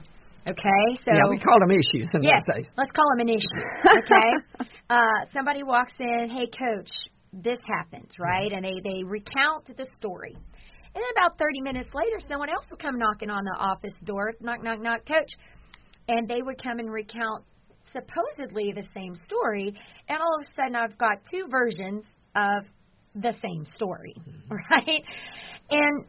[0.48, 2.70] Okay, so yeah, we call them issues in yes, those days.
[2.78, 3.64] Let's call them an issue.
[3.98, 6.90] Okay, uh, somebody walks in, hey coach,
[7.34, 8.52] this happened, right?
[8.54, 10.34] And they they recount the story.
[10.34, 14.34] And then about 30 minutes later, someone else would come knocking on the office door,
[14.40, 15.30] knock, knock, knock, coach,
[16.08, 17.44] and they would come and recount
[17.94, 19.74] supposedly the same story.
[20.08, 22.04] And all of a sudden, I've got two versions
[22.36, 22.64] of
[23.16, 24.56] the same story, mm-hmm.
[24.72, 25.04] right?
[25.70, 26.06] And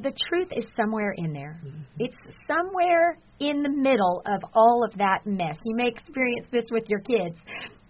[0.00, 1.60] the truth is somewhere in there.
[1.64, 1.82] Mm-hmm.
[1.98, 2.16] It's
[2.46, 5.56] somewhere in the middle of all of that mess.
[5.64, 7.36] You may experience this with your kids.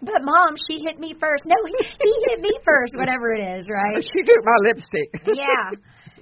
[0.01, 1.43] But mom, she hit me first.
[1.45, 4.03] No, he, he hit me first, whatever it is, right?
[4.03, 5.21] She took my lipstick.
[5.37, 5.71] yeah.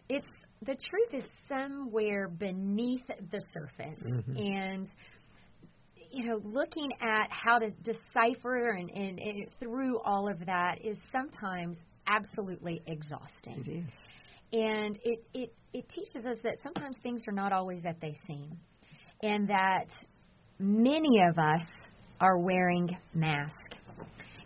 [0.09, 0.27] It's
[0.63, 3.99] the truth is somewhere beneath the surface.
[4.05, 4.37] Mm-hmm.
[4.37, 4.89] And
[6.11, 10.97] you know, looking at how to decipher and, and, and through all of that is
[11.11, 13.63] sometimes absolutely exhausting.
[13.65, 14.10] It is.
[14.53, 18.57] And it, it, it teaches us that sometimes things are not always that they seem,
[19.23, 19.87] and that
[20.59, 21.61] many of us
[22.19, 23.55] are wearing masks.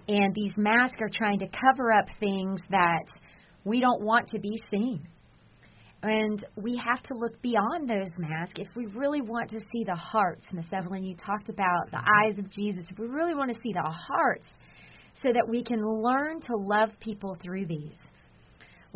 [0.07, 3.05] And these masks are trying to cover up things that
[3.63, 5.07] we don't want to be seen.
[6.03, 9.95] And we have to look beyond those masks if we really want to see the
[9.95, 10.45] hearts.
[10.53, 12.85] Miss Evelyn, you talked about the eyes of Jesus.
[12.91, 14.45] If we really want to see the hearts
[15.23, 17.97] so that we can learn to love people through these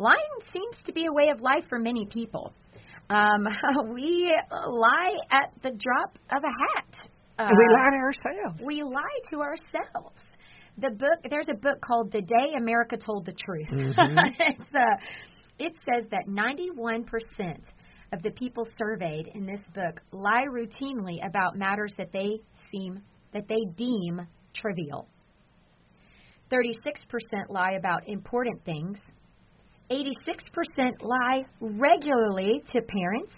[0.00, 0.16] lying
[0.52, 2.52] seems to be a way of life for many people.
[3.10, 3.46] Um,
[3.92, 7.08] we lie at the drop of a hat.
[7.38, 8.62] Uh, we lie to ourselves.
[8.66, 10.22] We lie to ourselves.
[10.78, 13.68] The book there's a book called The Day America Told the Truth.
[13.70, 14.18] Mm-hmm.
[14.38, 14.96] it's, uh,
[15.58, 17.04] it says that 91%
[18.12, 22.40] of the people surveyed in this book lie routinely about matters that they
[22.72, 25.08] seem that they deem trivial.
[26.50, 26.74] 36%
[27.48, 28.98] lie about important things.
[29.90, 33.32] 86% lie regularly to parents.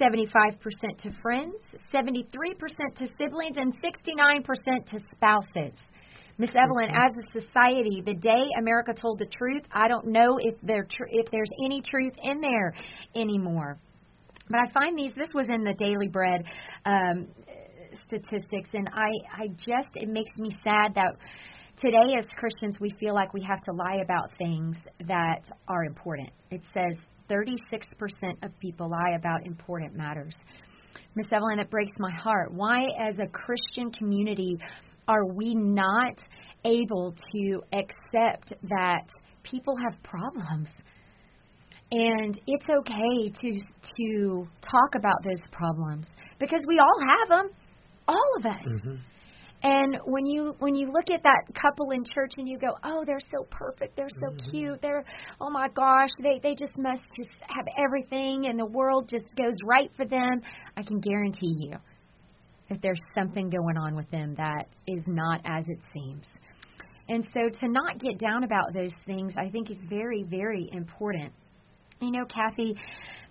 [0.00, 1.54] 75% to friends,
[1.92, 2.14] 73%
[2.96, 5.78] to siblings, and 69% to spouses.
[6.38, 10.54] Miss Evelyn, as a society, the day America told the truth, I don't know if
[10.62, 12.72] there tr- if there's any truth in there
[13.14, 13.78] anymore.
[14.48, 15.12] But I find these.
[15.14, 16.44] This was in the Daily Bread
[16.86, 17.28] um,
[18.06, 21.14] statistics, and I I just it makes me sad that
[21.80, 24.76] today as Christians we feel like we have to lie about things
[25.06, 26.30] that are important.
[26.50, 26.94] It says
[27.30, 27.56] 36%
[28.42, 30.34] of people lie about important matters.
[31.14, 32.52] Miss Evelyn, it breaks my heart.
[32.52, 34.58] Why, as a Christian community,
[35.08, 36.20] are we not
[36.64, 39.08] able to accept that
[39.42, 40.68] people have problems?
[41.92, 43.60] And it's okay to
[43.96, 46.08] to talk about those problems
[46.38, 47.50] because we all have them,
[48.06, 48.66] all of us.
[48.68, 48.94] Mm-hmm.
[49.62, 53.04] And when you when you look at that couple in church and you go, "Oh,
[53.04, 53.94] they're so perfect.
[53.94, 54.50] They're so mm-hmm.
[54.50, 54.82] cute.
[54.82, 55.04] They're
[55.40, 59.54] oh my gosh, they they just must just have everything and the world just goes
[59.64, 60.40] right for them."
[60.76, 61.74] I can guarantee you
[62.70, 66.26] that there's something going on with them that is not as it seems.
[67.10, 71.32] And so to not get down about those things, I think is very very important.
[72.00, 72.76] You know, Kathy,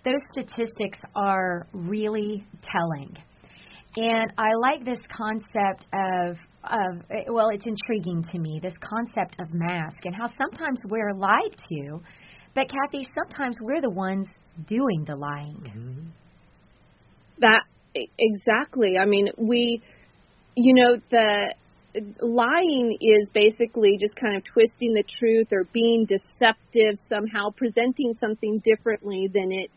[0.04, 3.16] those statistics are really telling
[3.96, 9.48] and I like this concept of of well, it's intriguing to me this concept of
[9.52, 12.00] mask and how sometimes we're lied to,
[12.54, 14.26] but Kathy, sometimes we're the ones
[14.66, 15.62] doing the lying.
[15.62, 16.08] Mm-hmm.
[17.38, 17.62] That
[17.94, 18.98] exactly.
[18.98, 19.82] I mean, we,
[20.54, 21.54] you know, the
[22.20, 28.62] lying is basically just kind of twisting the truth or being deceptive somehow, presenting something
[28.64, 29.70] differently than it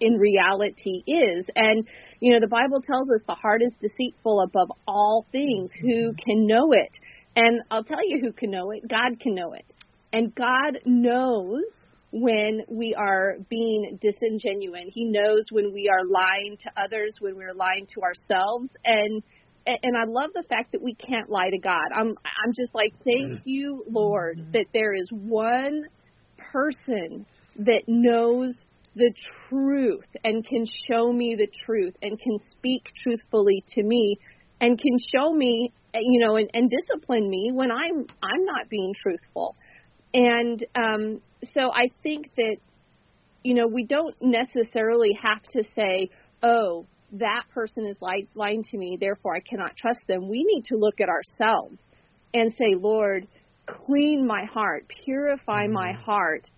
[0.00, 1.44] in reality is.
[1.54, 1.86] And,
[2.20, 5.70] you know, the Bible tells us the heart is deceitful above all things.
[5.80, 6.16] Who mm-hmm.
[6.16, 6.90] can know it?
[7.36, 9.64] And I'll tell you who can know it God can know it.
[10.12, 11.64] And God knows
[12.12, 14.88] when we are being disingenuine.
[14.88, 19.22] He knows when we are lying to others, when we're lying to ourselves, and
[19.66, 21.90] and I love the fact that we can't lie to God.
[21.92, 25.86] I'm I'm just like thank you, Lord, that there is one
[26.52, 27.26] person
[27.58, 28.54] that knows
[28.94, 29.12] the
[29.48, 34.18] truth and can show me the truth and can speak truthfully to me
[34.60, 38.94] and can show me you know and, and discipline me when I'm I'm not being
[39.00, 39.56] truthful.
[40.12, 41.20] And um
[41.54, 42.56] so I think that
[43.42, 46.10] you know we don't necessarily have to say,
[46.42, 50.64] "Oh, that person is lying, lying to me, therefore I cannot trust them." We need
[50.66, 51.80] to look at ourselves
[52.32, 53.26] and say, "Lord,
[53.66, 56.48] clean my heart, purify my heart."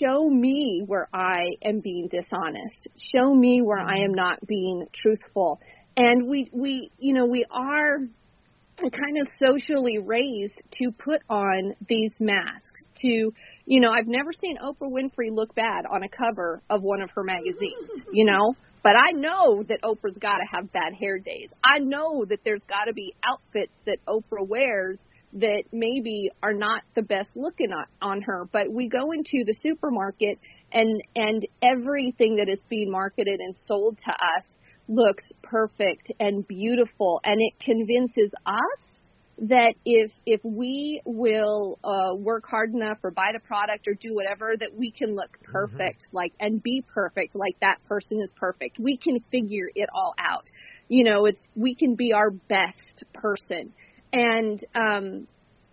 [0.00, 2.88] Show me where I am being dishonest.
[3.14, 5.60] Show me where I am not being truthful.
[5.96, 7.98] And we we you know we are
[8.78, 13.32] kind of socially raised to put on these masks to
[13.64, 17.10] you know I've never seen Oprah Winfrey look bad on a cover of one of
[17.14, 21.48] her magazines you know but I know that Oprah's got to have bad hair days
[21.64, 24.98] I know that there's got to be outfits that Oprah wears
[25.36, 29.54] that maybe are not the best looking on, on her but we go into the
[29.62, 30.38] supermarket
[30.72, 34.44] and and everything that is being marketed and sold to us
[34.88, 37.20] looks perfect and beautiful.
[37.24, 38.80] And it convinces us
[39.38, 44.14] that if if we will uh work hard enough or buy the product or do
[44.14, 46.16] whatever that we can look perfect mm-hmm.
[46.16, 48.78] like and be perfect like that person is perfect.
[48.78, 50.46] We can figure it all out.
[50.88, 53.74] You know it's we can be our best person
[54.16, 55.26] and um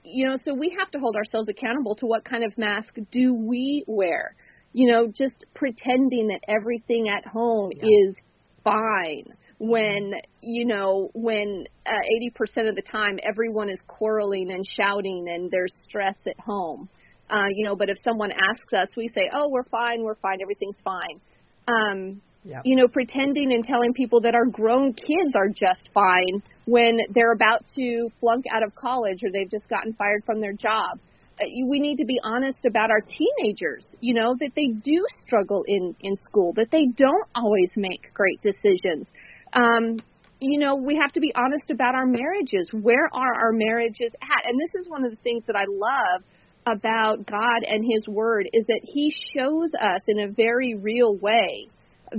[0.04, 3.34] you know so we have to hold ourselves accountable to what kind of mask do
[3.34, 4.36] we wear.
[4.74, 7.84] You know just pretending that everything at home yeah.
[7.86, 8.16] is
[8.64, 15.28] fine when you know when uh, 80% of the time everyone is quarreling and shouting
[15.30, 16.90] and there's stress at home.
[17.30, 20.40] Uh you know but if someone asks us we say oh we're fine we're fine
[20.42, 21.22] everything's fine.
[21.68, 22.62] Um yep.
[22.66, 27.34] you know pretending and telling people that our grown kids are just fine when they're
[27.34, 31.00] about to flunk out of college or they've just gotten fired from their job
[31.42, 35.64] uh, we need to be honest about our teenagers, you know, that they do struggle
[35.68, 39.08] in in school, that they don't always make great decisions.
[39.54, 39.98] Um,
[40.40, 42.70] you know, we have to be honest about our marriages.
[42.72, 44.46] Where are our marriages at?
[44.46, 46.22] And this is one of the things that I love
[46.68, 51.70] about God and His Word is that He shows us in a very real way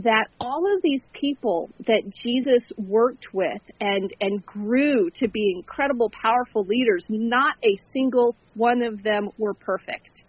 [0.03, 6.11] that all of these people that Jesus worked with and and grew to be incredible
[6.11, 10.23] powerful leaders not a single one of them were perfect.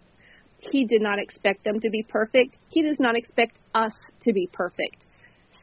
[0.58, 2.58] He did not expect them to be perfect.
[2.68, 3.92] He does not expect us
[4.22, 5.06] to be perfect.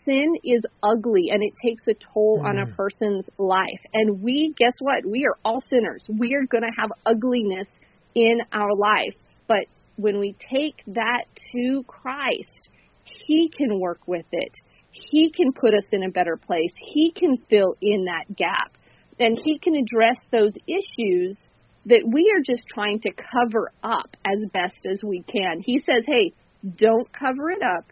[0.05, 2.47] Sin is ugly and it takes a toll mm.
[2.47, 2.75] on a mm.
[2.75, 3.81] person's life.
[3.93, 5.05] And we guess what?
[5.05, 6.05] We are all sinners.
[6.07, 7.67] We are going to have ugliness
[8.15, 9.15] in our life.
[9.47, 12.69] But when we take that to Christ
[13.03, 14.51] he can work with it.
[14.91, 16.71] He can put us in a better place.
[16.77, 18.77] He can fill in that gap.
[19.19, 21.37] And He can address those issues
[21.85, 25.61] that we are just trying to cover up as best as we can.
[25.61, 26.33] He says, hey,
[26.77, 27.85] don't cover it up.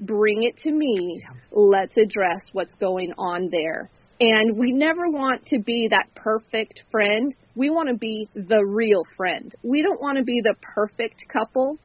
[0.00, 1.22] Bring it to me.
[1.52, 3.90] Let's address what's going on there.
[4.18, 7.34] And we never want to be that perfect friend.
[7.54, 9.54] We want to be the real friend.
[9.62, 11.78] We don't want to be the perfect couple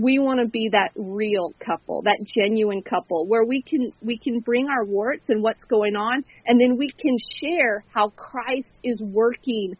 [0.00, 4.40] we want to be that real couple, that genuine couple where we can we can
[4.40, 9.00] bring our warts and what's going on and then we can share how Christ is
[9.00, 9.74] working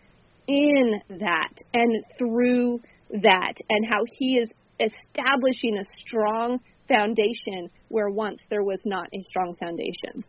[0.46, 2.80] in that and through
[3.22, 4.48] that and how he is
[4.80, 6.58] establishing a strong
[6.88, 10.24] foundation where once there was not a strong foundation.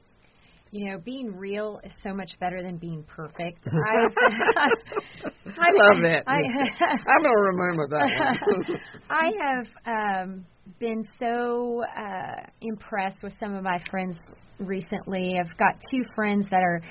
[0.72, 3.68] You know, being real is so much better than being perfect.
[3.72, 4.70] I,
[5.48, 6.24] I love it.
[6.28, 6.38] I,
[6.82, 8.80] I'm gonna remember that one.
[9.10, 10.46] I have um,
[10.80, 14.16] been so uh, impressed with some of my friends
[14.60, 15.40] recently.
[15.40, 16.82] I've got two friends that are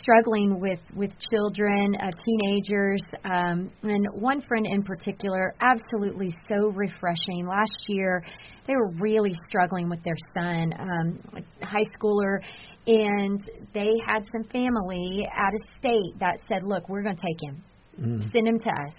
[0.00, 7.46] struggling with with children, uh, teenagers, um, and one friend in particular, absolutely so refreshing.
[7.46, 8.22] Last year,
[8.66, 12.40] they were really struggling with their son, um, high schooler,
[12.86, 17.42] and they had some family out of state that said, "Look, we're going to take
[17.42, 17.62] him,
[18.00, 18.32] mm.
[18.32, 18.94] send him to us.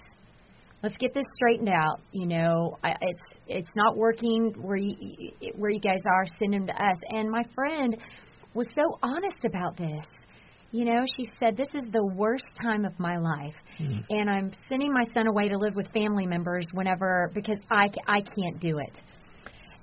[0.82, 2.00] Let's get this straightened out.
[2.12, 4.96] You know, I, it's it's not working where you
[5.56, 6.26] where you guys are.
[6.38, 7.96] Send him to us." And my friend
[8.54, 10.06] was so honest about this.
[10.74, 13.54] You know, she said, This is the worst time of my life.
[13.80, 14.04] Mm.
[14.10, 18.20] And I'm sending my son away to live with family members whenever, because I, I
[18.22, 18.98] can't do it.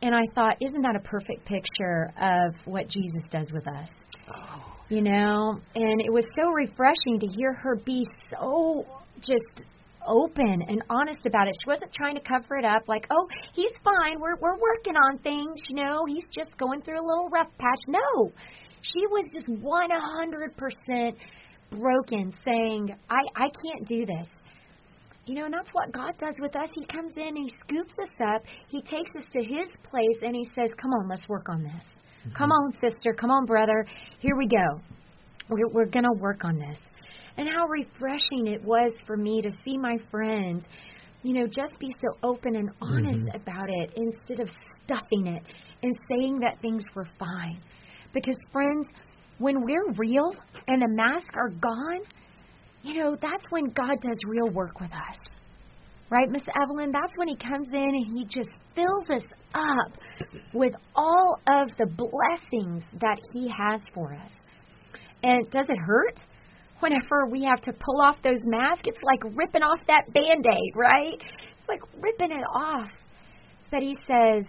[0.02, 3.90] And I thought, isn't that a perfect picture of what Jesus does with us?
[4.34, 4.64] Oh.
[4.90, 8.86] You know, and it was so refreshing to hear her be so
[9.22, 9.62] just
[10.06, 11.54] open and honest about it.
[11.64, 14.20] She wasn't trying to cover it up like, "Oh, he's fine.
[14.20, 16.04] We're we're working on things, you know.
[16.08, 18.32] He's just going through a little rough patch." No.
[18.82, 21.16] She was just 100%
[21.70, 24.28] broken saying, "I I can't do this."
[25.26, 26.68] You know, and that's what God does with us.
[26.76, 30.46] He comes in, He scoops us up, He takes us to His place, and He
[30.56, 31.86] says, Come on, let's work on this.
[32.22, 32.36] Mm-hmm.
[32.36, 33.14] Come on, sister.
[33.14, 33.86] Come on, brother.
[34.20, 34.82] Here we go.
[35.50, 36.78] We're, we're going to work on this.
[37.38, 40.66] And how refreshing it was for me to see my friends,
[41.24, 43.42] you know, just be so open and honest mm-hmm.
[43.42, 44.50] about it instead of
[44.84, 45.44] stuffing it
[45.84, 47.62] and saying that things were fine.
[48.14, 48.88] Because, friends,
[49.38, 50.36] when we're real
[50.68, 52.02] and the masks are gone,
[52.84, 55.18] you know, that's when God does real work with us.
[56.10, 56.92] Right, Miss Evelyn?
[56.92, 59.24] That's when He comes in and He just fills us
[59.54, 59.92] up
[60.54, 64.32] with all of the blessings that He has for us.
[65.24, 66.20] And does it hurt?
[66.80, 70.74] Whenever we have to pull off those masks, it's like ripping off that band aid,
[70.76, 71.22] right?
[71.22, 72.90] It's like ripping it off.
[73.70, 74.44] But He says,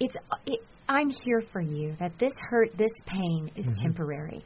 [0.00, 3.82] it's, it, I'm here for you, that this hurt, this pain is mm-hmm.
[3.82, 4.44] temporary.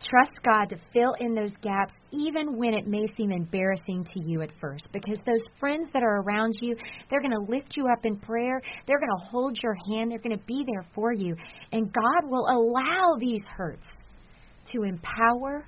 [0.00, 4.42] Trust God to fill in those gaps, even when it may seem embarrassing to you
[4.42, 6.76] at first, because those friends that are around you,
[7.10, 8.60] they're going to lift you up in prayer.
[8.86, 10.12] They're going to hold your hand.
[10.12, 11.34] They're going to be there for you.
[11.72, 13.86] And God will allow these hurts
[14.72, 15.66] to empower,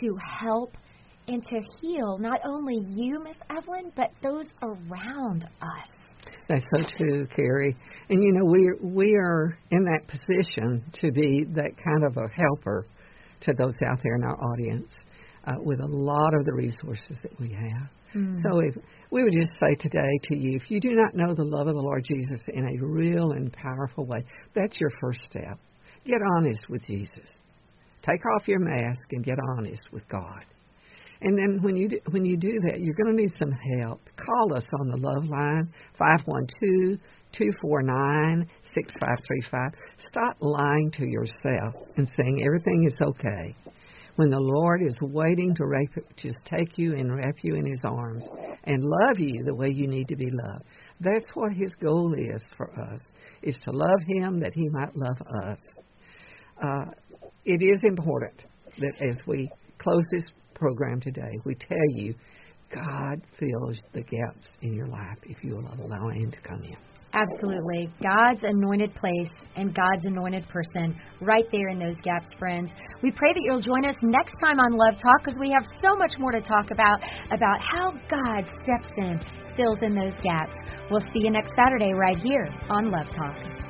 [0.00, 0.76] to help,
[1.26, 5.88] and to heal not only you, Miss Evelyn, but those around us.
[6.48, 7.76] That's so true, Carrie.
[8.08, 12.28] And you know, we we are in that position to be that kind of a
[12.28, 12.86] helper
[13.42, 14.90] to those out there in our audience
[15.44, 17.88] uh, with a lot of the resources that we have.
[18.14, 18.36] Mm.
[18.42, 18.76] So if
[19.10, 21.74] we would just say today to you, if you do not know the love of
[21.74, 24.24] the Lord Jesus in a real and powerful way,
[24.54, 25.58] that's your first step.
[26.04, 27.28] Get honest with Jesus.
[28.02, 30.44] Take off your mask and get honest with God.
[31.20, 34.00] And then when you do, when you do that, you're going to need some help.
[34.16, 36.98] Call us on the Love Line five one two
[37.32, 39.72] two four nine six five three five.
[40.10, 43.54] Stop lying to yourself and saying everything is okay.
[44.16, 45.64] When the Lord is waiting to
[46.16, 48.24] just take you and wrap you in His arms
[48.64, 50.64] and love you the way you need to be loved.
[51.00, 53.00] That's what His goal is for us:
[53.42, 55.58] is to love Him that He might love us.
[56.62, 56.84] Uh,
[57.44, 58.44] it is important
[58.78, 60.24] that as we close this
[60.54, 62.14] program today, we tell you
[62.72, 66.76] God fills the gaps in your life if you will allow Him to come in.
[67.14, 67.90] Absolutely.
[68.02, 72.70] God's anointed place and God's anointed person right there in those gaps, friends.
[73.02, 75.94] We pray that you'll join us next time on Love Talk because we have so
[75.96, 77.00] much more to talk about,
[77.30, 79.20] about how God steps in,
[79.56, 80.54] fills in those gaps.
[80.90, 83.61] We'll see you next Saturday right here on Love Talk.